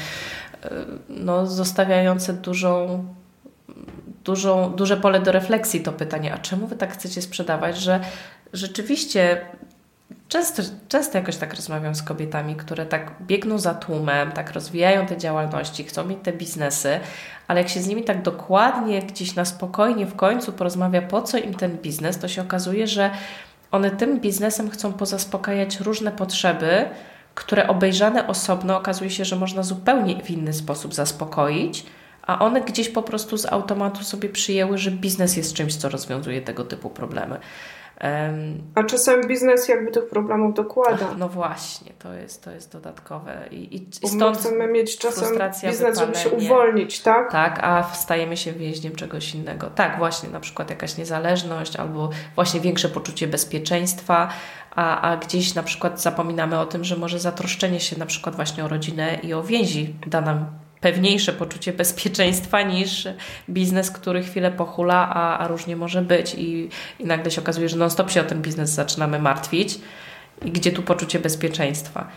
e, 0.64 0.70
no, 1.10 1.48
zostawiające 1.48 2.34
dużą, 2.34 3.06
dużą, 4.24 4.72
duże 4.72 4.98
pole 4.98 5.20
do 5.20 5.32
refleksji 5.32 5.82
to 5.82 5.92
pytanie, 5.92 6.34
a 6.34 6.38
czemu 6.38 6.68
Wy 6.68 6.76
tak 6.76 6.94
chcecie 6.94 7.22
sprzedawać, 7.22 7.78
że 7.78 8.00
rzeczywiście 8.54 9.42
często, 10.28 10.64
często 10.88 11.18
jakoś 11.18 11.38
tak 11.38 11.54
rozmawiam 11.54 11.96
z 11.96 12.04
kobietami, 12.04 12.56
które 12.56 12.86
tak 12.86 13.12
biegną 13.22 13.60
za 13.60 13.74
tłumem, 13.74 14.32
tak 14.32 14.52
rozwijają 14.52 15.06
te 15.06 15.18
działalności, 15.18 15.84
chcą 15.84 16.06
mieć 16.06 16.20
te 16.24 16.34
biznesy, 16.34 17.00
ale 17.48 17.62
jak 17.62 17.70
się 17.70 17.82
z 17.82 17.88
nimi 17.88 18.04
tak 18.04 18.22
dokładnie, 18.22 19.02
gdzieś 19.02 19.36
na 19.36 19.46
spokojnie 19.46 20.06
w 20.06 20.16
końcu 20.16 20.54
porozmawia, 20.54 21.02
po 21.02 21.22
co 21.22 21.38
im 21.38 21.54
ten 21.54 21.78
biznes, 21.78 22.18
to 22.18 22.28
się 22.28 22.42
okazuje, 22.42 22.88
że 22.88 23.12
one 23.72 23.92
tym 23.92 24.20
biznesem 24.20 24.70
chcą 24.70 24.94
pozaspokajać 24.94 25.80
różne 25.80 26.12
potrzeby, 26.12 26.86
które 27.38 27.68
obejrzane 27.68 28.28
osobno 28.28 28.78
okazuje 28.78 29.10
się, 29.10 29.26
że 29.26 29.36
można 29.36 29.64
zupełnie 29.64 30.24
w 30.24 30.30
inny 30.30 30.54
sposób 30.54 30.94
zaspokoić, 30.94 31.86
a 32.22 32.40
one 32.40 32.62
gdzieś 32.62 32.90
po 32.90 33.04
prostu 33.04 33.38
z 33.38 33.46
automatu 33.46 34.04
sobie 34.04 34.30
przyjęły, 34.30 34.78
że 34.78 34.92
biznes 34.92 35.38
jest 35.38 35.54
czymś, 35.54 35.76
co 35.76 35.90
rozwiązuje 35.90 36.42
tego 36.42 36.64
typu 36.64 36.90
problemy. 36.90 37.40
A 38.76 38.84
czasem 38.84 39.28
biznes 39.28 39.68
jakby 39.68 39.92
tych 39.92 40.10
problemów 40.10 40.54
dokłada. 40.54 41.08
Ach, 41.12 41.18
no 41.18 41.30
właśnie, 41.30 41.94
to 42.00 42.14
jest, 42.14 42.44
to 42.44 42.52
jest 42.52 42.72
dodatkowe. 42.72 43.48
I, 43.52 43.76
i, 43.76 43.90
i 44.06 44.10
stąd 44.10 44.38
chcemy 44.38 44.68
mieć 44.68 44.98
czasem 44.98 45.40
biznes, 45.64 46.00
żeby 46.00 46.16
się 46.16 46.30
uwolnić, 46.30 47.00
tak? 47.00 47.32
Tak, 47.32 47.60
a 47.64 47.84
stajemy 47.84 48.38
się 48.38 48.54
więźniem 48.54 48.96
czegoś 48.96 49.36
innego. 49.36 49.70
Tak, 49.70 49.98
właśnie, 49.98 50.30
na 50.30 50.40
przykład 50.40 50.70
jakaś 50.70 50.98
niezależność 50.98 51.76
albo 51.76 52.10
właśnie 52.36 52.60
większe 52.60 52.90
poczucie 52.90 53.28
bezpieczeństwa, 53.28 54.30
a, 54.76 55.02
a 55.02 55.18
gdzieś 55.18 55.56
na 55.56 55.64
przykład 55.64 56.02
zapominamy 56.02 56.60
o 56.60 56.66
tym, 56.66 56.84
że 56.84 56.96
może 56.96 57.20
zatroszczenie 57.20 57.80
się 57.80 58.00
na 58.00 58.06
przykład 58.06 58.36
właśnie 58.36 58.66
o 58.66 58.68
rodzinę 58.68 59.20
i 59.24 59.34
o 59.34 59.44
więzi 59.44 59.96
da 60.08 60.22
nam 60.22 60.46
pewniejsze 60.82 61.34
poczucie 61.34 61.74
bezpieczeństwa 61.74 62.62
niż 62.62 63.08
biznes, 63.50 63.92
który 63.92 64.24
chwilę 64.24 64.52
pochula, 64.52 65.10
a, 65.14 65.38
a 65.38 65.48
różnie 65.48 65.76
może 65.76 66.02
być. 66.02 66.36
I, 66.38 66.70
I 67.00 67.06
nagle 67.06 67.32
się 67.32 67.42
okazuje, 67.42 67.70
że 67.70 67.78
non-stop 67.78 68.12
się 68.12 68.22
o 68.22 68.24
ten 68.24 68.42
biznes 68.42 68.70
zaczynamy 68.70 69.20
martwić. 69.20 69.80
I 70.46 70.52
gdzie 70.52 70.72
tu 70.72 70.84
poczucie 70.84 71.20
bezpieczeństwa? 71.20 72.08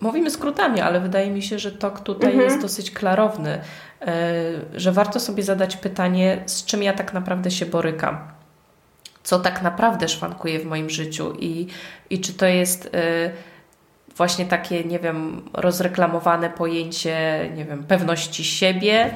Mówimy 0.00 0.30
skrótami, 0.30 0.80
ale 0.80 1.00
wydaje 1.00 1.30
mi 1.30 1.42
się, 1.42 1.58
że 1.58 1.72
tok 1.72 2.00
tutaj 2.00 2.30
mhm. 2.30 2.50
jest 2.50 2.62
dosyć 2.62 2.90
klarowny, 2.90 3.60
yy, 4.00 4.06
że 4.80 4.92
warto 4.92 5.20
sobie 5.20 5.42
zadać 5.42 5.76
pytanie, 5.76 6.42
z 6.46 6.64
czym 6.64 6.82
ja 6.82 6.92
tak 6.92 7.12
naprawdę 7.12 7.50
się 7.50 7.66
borykam. 7.66 8.18
Co 9.22 9.40
tak 9.40 9.62
naprawdę 9.62 10.08
szwankuje 10.08 10.60
w 10.60 10.64
moim 10.64 10.90
życiu 10.90 11.32
i, 11.38 11.66
i 12.10 12.20
czy 12.20 12.34
to 12.34 12.46
jest. 12.46 12.84
Yy, 12.84 13.53
właśnie 14.16 14.46
takie, 14.46 14.84
nie 14.84 14.98
wiem, 14.98 15.42
rozreklamowane 15.52 16.50
pojęcie, 16.50 17.50
nie 17.56 17.64
wiem, 17.64 17.84
pewności 17.84 18.44
siebie, 18.44 19.14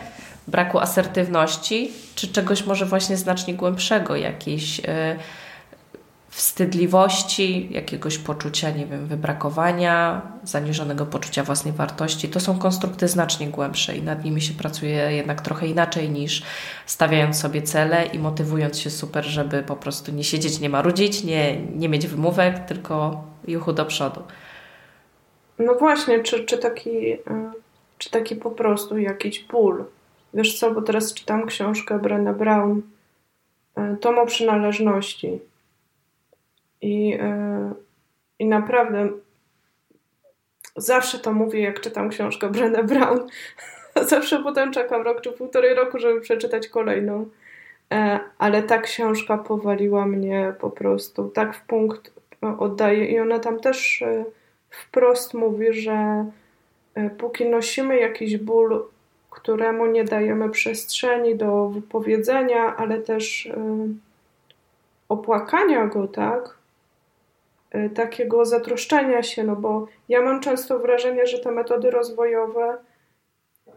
braku 0.49 0.79
asertywności, 0.79 1.91
czy 2.15 2.29
czegoś 2.29 2.67
może 2.67 2.87
właśnie 2.87 3.17
znacznie 3.17 3.55
głębszego, 3.55 4.17
jakiejś 4.17 4.81
y, 4.81 4.85
wstydliwości, 6.31 7.69
jakiegoś 7.71 8.19
poczucia, 8.19 8.71
nie 8.71 8.87
wiem, 8.87 9.07
wybrakowania, 9.07 10.23
zaniżonego 10.45 11.07
poczucia 11.07 11.45
własnej 11.45 11.75
wartości. 11.75 12.29
To 12.29 12.41
są 12.41 12.59
konstrukty 12.59 13.09
znacznie 13.09 13.49
głębsze 13.49 13.97
i 13.97 14.03
nad 14.03 14.25
nimi 14.25 14.41
się 14.41 14.55
pracuje 14.55 15.13
jednak 15.13 15.41
trochę 15.41 15.67
inaczej 15.67 16.11
niż 16.11 16.43
stawiając 16.87 17.39
sobie 17.39 17.63
cele 17.63 18.07
i 18.07 18.19
motywując 18.19 18.79
się 18.79 18.91
super, 18.91 19.25
żeby 19.25 19.63
po 19.63 19.77
prostu 19.77 20.13
nie 20.13 20.25
siedzieć, 20.25 20.61
nie 20.61 20.69
marudzić, 20.69 21.25
nie, 21.25 21.63
nie 21.63 21.89
mieć 21.89 22.07
wymówek, 22.07 22.67
tylko 22.67 23.25
juchu 23.49 23.73
do 23.73 23.85
przodu. 23.85 24.23
No 25.59 25.75
właśnie, 25.75 26.23
czy, 26.23 26.45
czy, 26.45 26.59
taki, 26.59 27.13
e, 27.13 27.53
czy 27.99 28.11
taki 28.11 28.37
po 28.37 28.51
prostu 28.51 28.99
jakiś 28.99 29.45
ból. 29.45 29.85
Wiesz 30.35 30.59
co, 30.59 30.71
bo 30.71 30.83
teraz 30.83 31.15
czytam 31.15 31.47
książkę 31.47 31.99
Brena 31.99 32.33
Brown, 32.33 32.83
e, 33.77 33.97
Tom 34.01 34.19
o 34.19 34.27
przynależności. 34.27 35.41
I, 36.83 37.19
e, 37.21 37.73
I 38.39 38.47
naprawdę 38.47 39.09
zawsze 40.77 41.19
to 41.19 41.33
mówię, 41.33 41.61
jak 41.61 41.81
czytam 41.81 42.09
książkę 42.09 42.51
Brena 42.51 42.83
Brown. 42.83 43.19
zawsze 44.09 44.43
potem 44.43 44.73
czekam 44.73 45.03
rok 45.03 45.21
czy 45.21 45.33
półtorej 45.33 45.75
roku, 45.75 45.99
żeby 45.99 46.21
przeczytać 46.21 46.69
kolejną. 46.69 47.29
Ale 48.39 48.63
ta 48.63 48.79
książka 48.79 49.39
powaliła 49.39 50.07
mnie 50.07 50.55
po 50.61 50.71
prostu 50.71 51.29
tak 51.29 51.57
w 51.57 51.61
punkt 51.61 52.13
oddaje 52.59 53.05
i 53.05 53.21
ona 53.21 53.39
tam 53.39 53.61
też 53.61 54.05
wprost 54.71 55.35
mówi, 55.35 55.73
że 55.73 56.25
e, 56.95 57.11
póki 57.11 57.49
nosimy 57.49 57.99
jakiś 57.99 58.37
ból, 58.37 58.85
któremu 59.31 59.87
nie 59.87 60.05
dajemy 60.05 60.51
przestrzeni 60.51 61.37
do 61.37 61.69
wypowiedzenia, 61.69 62.77
ale 62.77 62.99
też 62.99 63.47
e, 63.47 63.89
opłakania 65.09 65.87
go, 65.87 66.09
tak? 66.09 66.57
E, 67.71 67.91
takiego 67.91 68.45
zatroszczenia 68.45 69.23
się, 69.23 69.45
no 69.45 69.57
bo 69.57 69.87
ja 70.09 70.23
mam 70.23 70.41
często 70.41 70.79
wrażenie, 70.79 71.27
że 71.27 71.39
te 71.39 71.51
metody 71.51 71.91
rozwojowe 71.91 72.79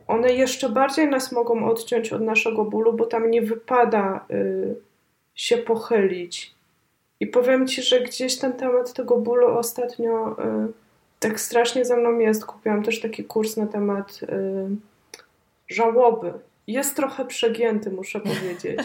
one 0.08 0.34
jeszcze 0.34 0.70
bardziej 0.70 1.10
nas 1.10 1.32
mogą 1.32 1.66
odciąć 1.66 2.14
od 2.14 2.22
naszego 2.22 2.66
bólu, 2.66 2.94
bo 2.94 3.06
tam 3.06 3.32
nie 3.32 3.42
wypada 3.42 4.26
się 5.36 5.58
pochylić. 5.58 6.56
I 7.20 7.28
powiem 7.28 7.68
Ci, 7.68 7.82
że 7.82 8.02
gdzieś 8.02 8.38
ten 8.38 8.54
temat 8.54 8.94
tego 8.94 9.18
bólu 9.18 9.48
ostatnio 9.48 10.36
tak 11.22 11.40
strasznie 11.40 11.86
ze 11.86 11.98
mną 11.98 12.20
jest. 12.20 12.46
Kupiłam 12.46 12.84
też 12.84 13.00
taki 13.00 13.24
kurs 13.24 13.58
na 13.58 13.68
temat 13.68 14.20
y, 14.24 14.28
żałoby. 15.70 16.34
Jest 16.68 16.96
trochę 16.96 17.26
przegięty, 17.26 17.92
muszę 17.92 18.20
powiedzieć. 18.20 18.80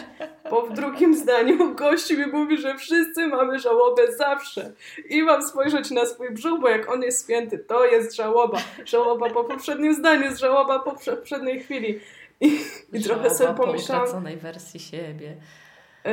Bo 0.49 0.61
w 0.61 0.73
drugim 0.73 1.15
zdaniu 1.15 1.75
gości 1.75 2.17
mi 2.17 2.25
mówi, 2.25 2.57
że 2.57 2.77
wszyscy 2.77 3.27
mamy 3.27 3.59
żałobę 3.59 4.01
zawsze. 4.17 4.71
I 5.09 5.23
mam 5.23 5.43
spojrzeć 5.43 5.91
na 5.91 6.05
swój 6.05 6.31
brzuch, 6.31 6.61
bo 6.61 6.69
jak 6.69 6.91
on 6.91 7.01
jest 7.01 7.23
święty, 7.23 7.59
to 7.59 7.85
jest 7.85 8.15
żałoba. 8.15 8.57
Żałoba 8.85 9.29
po 9.29 9.43
poprzednim 9.43 9.93
zdaniu, 9.93 10.23
jest 10.23 10.39
żałoba 10.39 10.79
po 10.79 10.91
poprzedniej 10.91 11.59
chwili. 11.59 11.99
I, 12.41 12.59
i 12.93 13.03
trochę 13.03 13.29
sobie 13.29 13.53
pomyślałam... 13.53 14.23
po 14.23 14.41
wersji 14.41 14.79
siebie 14.79 15.35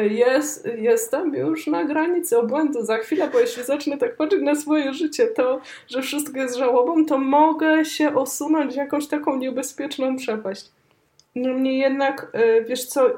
jest, 0.03 0.69
jestem 0.79 1.35
już 1.35 1.67
na 1.67 1.85
granicy 1.85 2.39
obłędu 2.39 2.83
za 2.83 2.99
chwilę, 2.99 3.29
bo 3.33 3.41
jeśli 3.41 3.65
zacznę 3.65 3.99
tak 3.99 4.17
patrzeć 4.17 4.43
na 4.43 4.55
swoje 4.55 4.93
życie, 4.93 5.27
to, 5.27 5.61
że 5.89 6.03
wszystko 6.03 6.39
jest 6.39 6.57
żałobą, 6.57 7.07
to 7.07 7.19
mogę 7.19 7.85
się 7.85 8.15
osunąć 8.15 8.73
w 8.73 8.77
jakąś 8.77 9.07
taką 9.07 9.37
niebezpieczną 9.37 10.17
przepaść. 10.17 10.71
Niemniej 11.35 11.79
jednak, 11.79 12.33
y, 12.35 12.65
wiesz 12.65 12.85
co, 12.85 13.11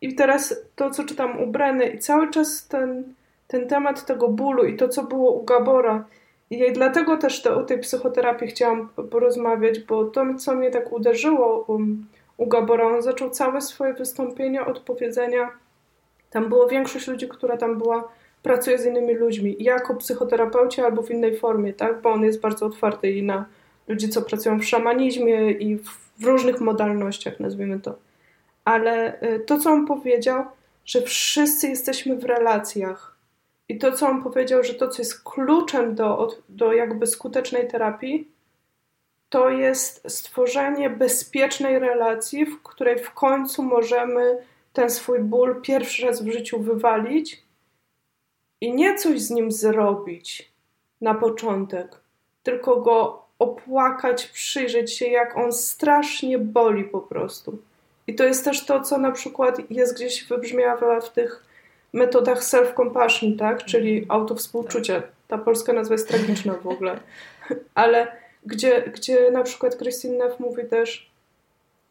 i 0.00 0.14
teraz 0.14 0.62
to, 0.76 0.90
co 0.90 1.04
czytam 1.04 1.42
u 1.42 1.46
Breny 1.46 1.86
i 1.86 1.98
cały 1.98 2.30
czas 2.30 2.68
ten, 2.68 3.14
ten 3.48 3.68
temat 3.68 4.06
tego 4.06 4.28
bólu 4.28 4.64
i 4.64 4.76
to, 4.76 4.88
co 4.88 5.02
było 5.02 5.32
u 5.32 5.44
Gabora, 5.44 6.04
i 6.50 6.72
dlatego 6.72 7.16
też 7.16 7.42
to, 7.42 7.56
o 7.56 7.62
tej 7.62 7.78
psychoterapii 7.78 8.48
chciałam 8.48 8.88
porozmawiać, 9.10 9.80
bo 9.80 10.04
to, 10.04 10.34
co 10.38 10.54
mnie 10.54 10.70
tak 10.70 10.92
uderzyło 10.92 11.64
u, 12.38 12.46
Gabora, 12.46 12.86
on 12.86 13.02
zaczął 13.02 13.30
całe 13.30 13.60
swoje 13.60 13.94
wystąpienie 13.94 14.64
od 14.64 14.80
powiedzenia 14.80 15.50
tam 16.30 16.48
było 16.48 16.68
większość 16.68 17.06
ludzi, 17.08 17.28
która 17.28 17.56
tam 17.56 17.78
była, 17.78 18.08
pracuje 18.42 18.78
z 18.78 18.86
innymi 18.86 19.14
ludźmi, 19.14 19.56
jako 19.58 19.94
psychoterapeuci 19.94 20.80
albo 20.80 21.02
w 21.02 21.10
innej 21.10 21.36
formie, 21.36 21.72
tak? 21.72 22.00
Bo 22.00 22.10
on 22.10 22.24
jest 22.24 22.40
bardzo 22.40 22.66
otwarty 22.66 23.10
i 23.10 23.22
na 23.22 23.44
ludzi, 23.88 24.08
co 24.08 24.22
pracują 24.22 24.58
w 24.58 24.64
szamanizmie 24.64 25.50
i 25.50 25.76
w, 25.76 25.88
w 26.18 26.24
różnych 26.24 26.60
modalnościach, 26.60 27.40
nazwijmy 27.40 27.80
to. 27.80 27.98
Ale 28.64 29.22
y, 29.22 29.40
to, 29.40 29.58
co 29.58 29.70
on 29.70 29.86
powiedział, 29.86 30.44
że 30.86 31.02
wszyscy 31.02 31.68
jesteśmy 31.68 32.16
w 32.16 32.24
relacjach. 32.24 33.16
I 33.68 33.78
to, 33.78 33.92
co 33.92 34.08
on 34.08 34.22
powiedział, 34.22 34.64
że 34.64 34.74
to, 34.74 34.88
co 34.88 35.02
jest 35.02 35.24
kluczem 35.24 35.94
do, 35.94 36.28
do 36.48 36.72
jakby 36.72 37.06
skutecznej 37.06 37.68
terapii, 37.68 38.28
to 39.28 39.50
jest 39.50 40.10
stworzenie 40.10 40.90
bezpiecznej 40.90 41.78
relacji, 41.78 42.46
w 42.46 42.62
której 42.62 42.98
w 42.98 43.10
końcu 43.10 43.62
możemy 43.62 44.38
ten 44.72 44.90
swój 44.90 45.20
ból 45.20 45.62
pierwszy 45.62 46.06
raz 46.06 46.22
w 46.22 46.32
życiu 46.32 46.60
wywalić 46.60 47.42
i 48.60 48.74
nie 48.74 48.94
coś 48.94 49.20
z 49.20 49.30
nim 49.30 49.52
zrobić, 49.52 50.52
na 51.00 51.14
początek, 51.14 52.00
tylko 52.42 52.80
go 52.80 53.22
opłakać, 53.38 54.26
przyjrzeć 54.26 54.92
się, 54.92 55.06
jak 55.06 55.36
on 55.36 55.52
strasznie 55.52 56.38
boli 56.38 56.84
po 56.84 57.00
prostu. 57.00 57.58
I 58.06 58.14
to 58.14 58.24
jest 58.24 58.44
też 58.44 58.66
to, 58.66 58.80
co 58.80 58.98
na 58.98 59.12
przykład 59.12 59.70
jest 59.70 59.94
gdzieś 59.94 60.24
wybrzmiawa 60.24 61.00
w 61.00 61.12
tych 61.12 61.44
metodach 61.92 62.42
self-compassion, 62.42 63.38
tak? 63.38 63.64
Czyli 63.64 63.98
mhm. 63.98 64.20
autowspółczucie. 64.20 65.02
Ta 65.28 65.38
polska 65.38 65.72
nazwa 65.72 65.94
jest 65.94 66.08
tragiczna 66.08 66.54
w 66.54 66.66
ogóle. 66.66 67.00
Ale 67.74 68.16
gdzie, 68.46 68.82
gdzie 68.82 69.30
na 69.30 69.42
przykład 69.42 69.78
Christine 69.78 70.16
Neff 70.16 70.40
mówi 70.40 70.64
też, 70.64 71.10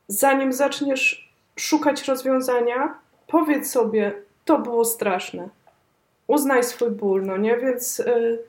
zanim 0.07 0.53
zaczniesz 0.53 1.26
szukać 1.57 2.07
rozwiązania, 2.07 2.93
powiedz 3.27 3.71
sobie, 3.71 4.13
to 4.45 4.59
było 4.59 4.85
straszne. 4.85 5.49
Uznaj 6.27 6.63
swój 6.63 6.89
ból, 6.89 7.25
no 7.25 7.37
nie? 7.37 7.57
Więc, 7.57 7.97
yy, 7.99 8.39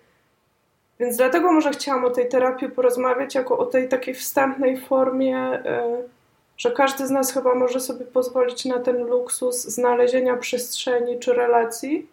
więc 1.01 1.17
dlatego 1.17 1.53
może 1.53 1.71
chciałam 1.71 2.05
o 2.05 2.11
tej 2.11 2.29
terapii 2.29 2.69
porozmawiać, 2.69 3.35
jako 3.35 3.59
o 3.59 3.67
tej 3.67 3.89
takiej 3.89 4.15
wstępnej 4.15 4.81
formie, 4.81 5.63
yy, 5.65 6.09
że 6.57 6.71
każdy 6.71 7.07
z 7.07 7.11
nas 7.11 7.33
chyba 7.33 7.55
może 7.55 7.81
sobie 7.81 8.05
pozwolić 8.05 8.65
na 8.65 8.79
ten 8.79 9.07
luksus 9.07 9.65
znalezienia 9.65 10.37
przestrzeni 10.37 11.19
czy 11.19 11.33
relacji, 11.33 12.07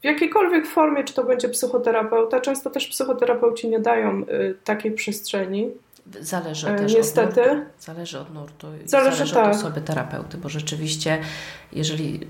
w 0.00 0.04
jakiejkolwiek 0.04 0.66
formie, 0.66 1.04
czy 1.04 1.14
to 1.14 1.24
będzie 1.24 1.48
psychoterapeuta. 1.48 2.40
Często 2.40 2.70
też 2.70 2.86
psychoterapeuci 2.86 3.68
nie 3.68 3.80
dają 3.80 4.22
y, 4.22 4.56
takiej 4.64 4.92
przestrzeni. 4.92 5.70
Zależy 6.20 6.68
e, 6.68 6.76
też 6.76 6.94
Niestety. 6.94 7.40
od 7.40 7.56
nurtu. 7.56 7.70
Zależy 7.80 8.18
od 8.18 8.34
nurtu. 8.34 8.66
Zależy, 8.84 9.16
zależy 9.16 9.34
tak. 9.34 9.46
od 9.46 9.56
osoby 9.56 9.80
terapeuty, 9.80 10.38
bo 10.38 10.48
rzeczywiście, 10.48 11.18
jeżeli 11.72 12.20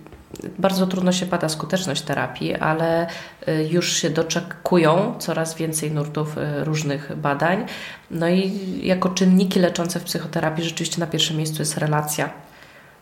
bardzo 0.59 0.87
trudno 0.87 1.13
się 1.13 1.27
bada 1.27 1.49
skuteczność 1.49 2.03
terapii, 2.03 2.55
ale 2.55 3.07
y, 3.49 3.69
już 3.71 3.93
się 3.93 4.11
doczekują 4.11 5.15
coraz 5.19 5.55
więcej 5.55 5.91
nurtów 5.91 6.39
y, 6.39 6.65
różnych 6.65 7.17
badań. 7.17 7.67
No 8.11 8.29
i 8.29 8.81
jako 8.83 9.09
czynniki 9.09 9.61
leczące 9.61 10.01
w 10.01 10.05
psychoterapii 10.05 10.65
rzeczywiście 10.65 11.01
na 11.01 11.07
pierwszym 11.07 11.37
miejscu 11.37 11.59
jest 11.59 11.79
relacja. 11.79 12.31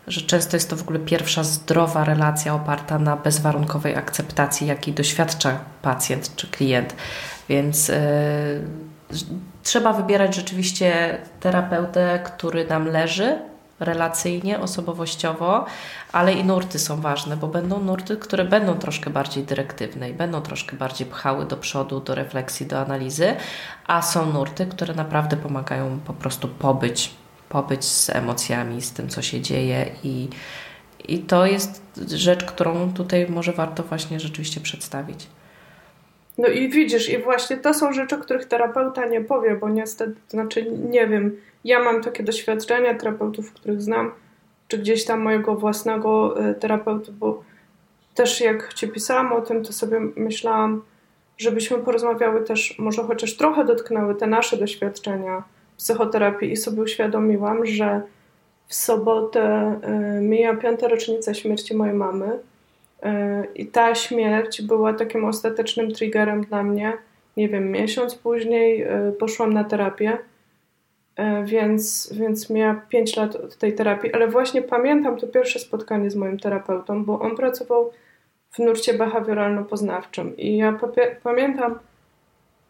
Że 0.07 0.21
często 0.21 0.57
jest 0.57 0.71
to 0.71 0.77
w 0.77 0.83
ogóle 0.83 0.99
pierwsza 0.99 1.45
zdrowa 1.45 2.05
relacja 2.05 2.55
oparta 2.55 2.99
na 2.99 3.17
bezwarunkowej 3.17 3.97
akceptacji, 3.97 4.67
jakiej 4.67 4.95
doświadcza 4.95 5.59
pacjent 5.83 6.37
czy 6.37 6.47
klient. 6.47 6.95
Więc 7.49 7.89
yy, 7.89 7.97
trzeba 9.65 9.93
wybierać 9.93 10.35
rzeczywiście 10.35 11.19
terapeutę, 11.41 12.21
który 12.25 12.67
nam 12.67 12.89
leży 12.89 13.39
relacyjnie, 13.81 14.61
osobowościowo, 14.61 15.65
ale 16.13 16.33
i 16.33 16.45
nurty 16.45 16.79
są 16.79 17.01
ważne, 17.01 17.37
bo 17.37 17.49
będą 17.49 17.81
nurty, 17.81 18.17
które 18.17 18.45
będą 18.45 18.75
troszkę 18.75 19.11
bardziej 19.11 19.45
dyrektywne 19.45 20.11
i 20.11 20.13
będą 20.13 20.41
troszkę 20.41 20.77
bardziej 20.77 21.07
pchały 21.07 21.47
do 21.47 21.57
przodu, 21.57 22.01
do 22.01 22.15
refleksji, 22.15 22.67
do 22.67 22.81
analizy, 22.81 23.37
a 23.87 24.03
są 24.03 24.33
nurty, 24.33 24.67
które 24.67 24.95
naprawdę 24.95 25.37
pomagają 25.37 26.01
po 26.05 26.13
prostu 26.13 26.49
pobyć, 26.49 27.11
pobyć 27.49 27.85
z 27.85 28.11
emocjami, 28.11 28.83
z 28.83 28.93
tym, 28.93 29.09
co 29.09 29.23
się 29.23 29.41
dzieje 29.41 29.91
i, 30.05 30.29
i 31.09 31.19
to 31.19 31.47
jest 31.47 31.83
rzecz, 32.07 32.45
którą 32.45 32.93
tutaj 32.93 33.27
może 33.29 33.53
warto 33.53 33.83
właśnie 33.83 34.21
rzeczywiście 34.21 34.61
przedstawić. 34.61 35.27
No 36.39 36.49
i 36.49 36.69
widzisz, 36.69 37.11
i 37.11 37.19
właśnie 37.19 37.57
to 37.57 37.75
są 37.75 37.93
rzeczy, 37.93 38.19
których 38.19 38.45
terapeuta 38.45 39.07
nie 39.07 39.21
powie, 39.21 39.57
bo 39.57 39.69
niestety, 39.69 40.15
znaczy 40.29 40.67
nie 40.71 41.07
wiem, 41.07 41.37
ja 41.65 41.83
mam 41.83 42.03
takie 42.03 42.23
doświadczenia 42.23 42.95
terapeutów, 42.95 43.53
których 43.53 43.83
znam, 43.83 44.11
czy 44.69 44.79
gdzieś 44.79 45.05
tam 45.05 45.21
mojego 45.21 45.55
własnego 45.55 46.41
e, 46.41 46.55
terapeuty, 46.55 47.13
bo 47.13 47.43
też 48.15 48.41
jak 48.41 48.75
Ci 48.75 48.89
pisałam 48.89 49.33
o 49.33 49.41
tym, 49.41 49.65
to 49.65 49.73
sobie 49.73 50.01
myślałam, 50.17 50.83
żebyśmy 51.39 51.79
porozmawiały 51.79 52.45
też, 52.45 52.79
może 52.79 53.03
chociaż 53.03 53.37
trochę 53.37 53.65
dotknęły 53.65 54.15
te 54.15 54.27
nasze 54.27 54.57
doświadczenia 54.57 55.43
psychoterapii 55.77 56.53
i 56.53 56.57
sobie 56.57 56.83
uświadomiłam, 56.83 57.67
że 57.67 58.03
w 58.67 58.75
sobotę 58.75 59.43
e, 59.83 60.21
mija 60.21 60.57
piąta 60.57 60.89
rocznica 60.89 61.35
śmierci 61.35 61.77
mojej 61.77 61.95
mamy 61.95 62.39
i 63.55 63.67
ta 63.67 63.95
śmierć 63.95 64.63
była 64.63 64.93
takim 64.93 65.25
ostatecznym 65.25 65.93
triggerem 65.93 66.41
dla 66.41 66.63
mnie. 66.63 66.93
Nie 67.37 67.49
wiem, 67.49 67.71
miesiąc 67.71 68.15
później 68.15 68.87
poszłam 69.19 69.53
na 69.53 69.65
terapię. 69.65 70.19
E, 71.17 71.45
więc, 71.45 72.13
więc 72.13 72.51
miała 72.51 72.75
5 72.75 73.17
lat 73.17 73.37
od 73.37 73.57
tej 73.57 73.75
terapii, 73.75 74.13
ale 74.13 74.29
właśnie 74.29 74.63
pamiętam 74.63 75.19
to 75.19 75.27
pierwsze 75.27 75.59
spotkanie 75.59 76.11
z 76.11 76.17
moim 76.17 76.39
terapeutą, 76.39 77.05
bo 77.05 77.21
on 77.21 77.37
pracował 77.37 77.93
w 78.51 78.59
nurcie 78.59 78.95
behawioralno-poznawczym. 78.95 80.37
I 80.37 80.57
ja 80.57 80.79
pamiętam 81.23 81.79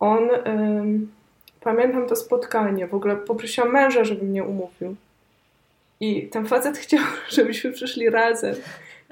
on, 0.01 0.29
ym, 0.47 1.13
pamiętam 1.61 2.07
to 2.07 2.17
spotkanie, 2.17 2.87
w 2.87 2.95
ogóle 2.95 3.17
poprosiłam 3.17 3.73
męża, 3.73 4.05
żeby 4.05 4.25
mnie 4.25 4.45
umówił. 4.45 4.97
I 6.01 6.29
ten 6.29 6.47
facet 6.47 6.79
chciał, 6.85 7.05
żebyśmy 7.29 7.73
przyszli 7.73 8.11
razem. 8.11 8.55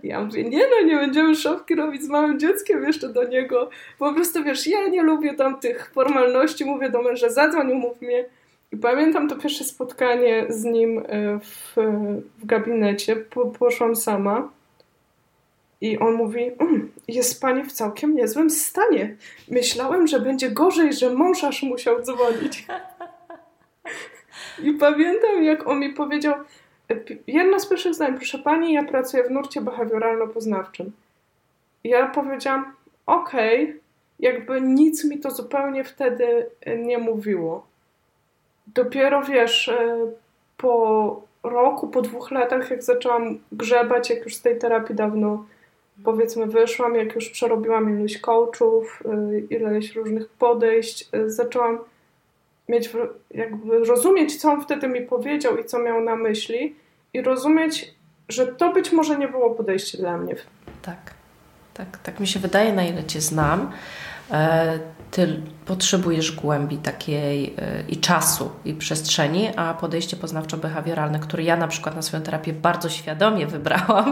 Ja 0.03 0.25
mówię, 0.25 0.45
nie 0.45 0.67
no, 0.71 0.87
nie 0.87 0.97
będziemy 0.97 1.35
szopki 1.35 1.75
robić 1.75 2.03
z 2.03 2.09
małym 2.09 2.39
dzieckiem 2.39 2.85
jeszcze 2.85 3.09
do 3.09 3.25
niego. 3.25 3.71
Po 3.99 4.13
prostu 4.13 4.45
wiesz, 4.45 4.67
ja 4.67 4.89
nie 4.89 5.03
lubię 5.03 5.35
tam 5.35 5.61
tych 5.61 5.91
formalności, 5.95 6.65
mówię 6.65 6.91
do 6.91 7.03
męża, 7.03 7.29
zadzwoń, 7.29 7.73
umów 7.73 8.03
mnie. 8.03 8.25
I 8.73 8.77
pamiętam 8.77 9.29
to 9.29 9.37
pierwsze 9.37 9.65
spotkanie 9.65 10.47
z 10.49 10.65
nim 10.65 10.99
e, 10.99 11.39
w, 11.39 11.75
w 12.39 12.47
gabinecie. 12.47 13.17
Po, 13.17 13.47
poszłam 13.47 13.97
sama. 13.97 14.49
I 15.81 15.99
on 15.99 16.15
mówi: 16.15 16.51
mm, 16.59 16.93
Jest 17.09 17.41
pani 17.41 17.65
w 17.65 17.73
całkiem 17.73 18.15
niezłym 18.15 18.51
stanie. 18.51 19.17
Myślałem, 19.49 20.07
że 20.07 20.21
będzie 20.21 20.51
gorzej, 20.51 20.93
że 20.93 21.15
mąż 21.15 21.45
aż 21.45 21.63
musiał 21.63 22.03
dzwonić. 22.03 22.67
I 24.65 24.73
pamiętam, 24.73 25.43
jak 25.43 25.67
on 25.67 25.81
mi 25.81 25.91
powiedział: 25.91 26.35
e, 26.93 27.17
Jedno 27.27 27.61
z 27.61 27.67
pierwszych 27.67 27.95
zdań, 27.95 28.17
proszę 28.17 28.39
pani, 28.39 28.73
ja 28.73 28.85
pracuję 28.85 29.25
w 29.25 29.31
nurcie 29.31 29.61
behawioralno-poznawczym. 29.61 30.91
Ja 31.85 32.07
powiedziałam: 32.07 32.73
Okej, 33.07 33.65
okay. 33.65 33.81
jakby 34.19 34.61
nic 34.61 35.05
mi 35.05 35.19
to 35.19 35.31
zupełnie 35.31 35.85
wtedy 35.85 36.47
nie 36.77 36.99
mówiło 36.99 37.73
dopiero 38.67 39.23
wiesz, 39.23 39.69
e, 39.69 39.97
po 40.57 41.23
roku, 41.43 41.89
po 41.89 42.03
dwóch 42.03 42.31
latach, 42.31 42.71
jak 42.71 42.83
zaczęłam 42.83 43.39
grzebać, 43.53 44.11
jak 44.11 44.25
już 44.25 44.35
z 44.35 44.43
tej 44.43 44.59
terapii 44.59 44.95
dawno 44.95 45.45
powiedzmy 46.05 46.47
wyszłam, 46.47 46.95
jak 46.95 47.15
już 47.15 47.31
przerobiłam 47.31 47.99
ilość 47.99 48.19
coachów, 48.19 49.03
e, 49.05 49.39
ileś 49.39 49.95
różnych 49.95 50.29
podejść, 50.29 51.09
e, 51.13 51.31
zaczęłam 51.31 51.79
mieć, 52.69 52.91
jakby 53.31 53.79
rozumieć, 53.85 54.37
co 54.37 54.53
on 54.53 54.61
wtedy 54.61 54.89
mi 54.89 55.01
powiedział 55.01 55.59
i 55.59 55.65
co 55.65 55.79
miał 55.79 56.01
na 56.01 56.17
myśli 56.17 56.75
i 57.15 57.23
rozumieć, 57.23 57.95
że 58.29 58.47
to 58.47 58.73
być 58.73 58.93
może 58.93 59.19
nie 59.19 59.29
było 59.29 59.51
podejście 59.51 59.99
dla 59.99 60.17
mnie. 60.17 60.37
Tak, 60.83 61.15
tak, 61.75 61.99
tak 61.99 62.21
mi 62.21 62.27
się 62.27 62.41
wydaje, 62.41 62.73
na 62.73 62.85
ile 62.85 63.05
Cię 63.05 63.21
znam 63.21 63.73
ty 65.13 65.41
potrzebujesz 65.67 66.33
głębi 66.33 66.79
takiej 66.79 67.47
y, 67.47 67.85
i 67.89 67.97
czasu, 67.97 68.51
i 68.65 68.75
przestrzeni, 68.75 69.49
a 69.57 69.75
podejście 69.75 70.17
poznawczo-behawioralne, 70.17 71.19
które 71.21 71.43
ja 71.43 71.57
na 71.57 71.69
przykład 71.69 71.97
na 71.97 72.03
swoją 72.03 72.23
terapię 72.23 72.53
bardzo 72.53 72.89
świadomie 72.89 73.47
wybrałam, 73.47 74.09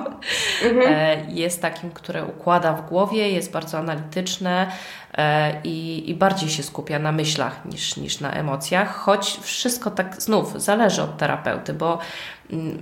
mhm. 0.65 0.95
E, 0.95 1.31
jest 1.31 1.63
takim, 1.63 1.91
które 1.91 2.25
układa 2.25 2.73
w 2.73 2.89
głowie, 2.89 3.31
jest 3.31 3.53
bardzo 3.53 3.79
analityczne 3.79 4.71
e, 5.15 5.61
i, 5.65 6.11
i 6.11 6.15
bardziej 6.15 6.49
się 6.49 6.63
skupia 6.63 6.99
na 6.99 7.13
myślach 7.13 7.65
niż, 7.65 7.97
niż 7.97 8.21
na 8.21 8.33
emocjach, 8.33 8.97
choć 8.97 9.39
wszystko 9.43 9.91
tak 9.91 10.23
znów 10.23 10.63
zależy 10.63 11.03
od 11.03 11.17
terapeuty, 11.17 11.75
bo 11.75 11.99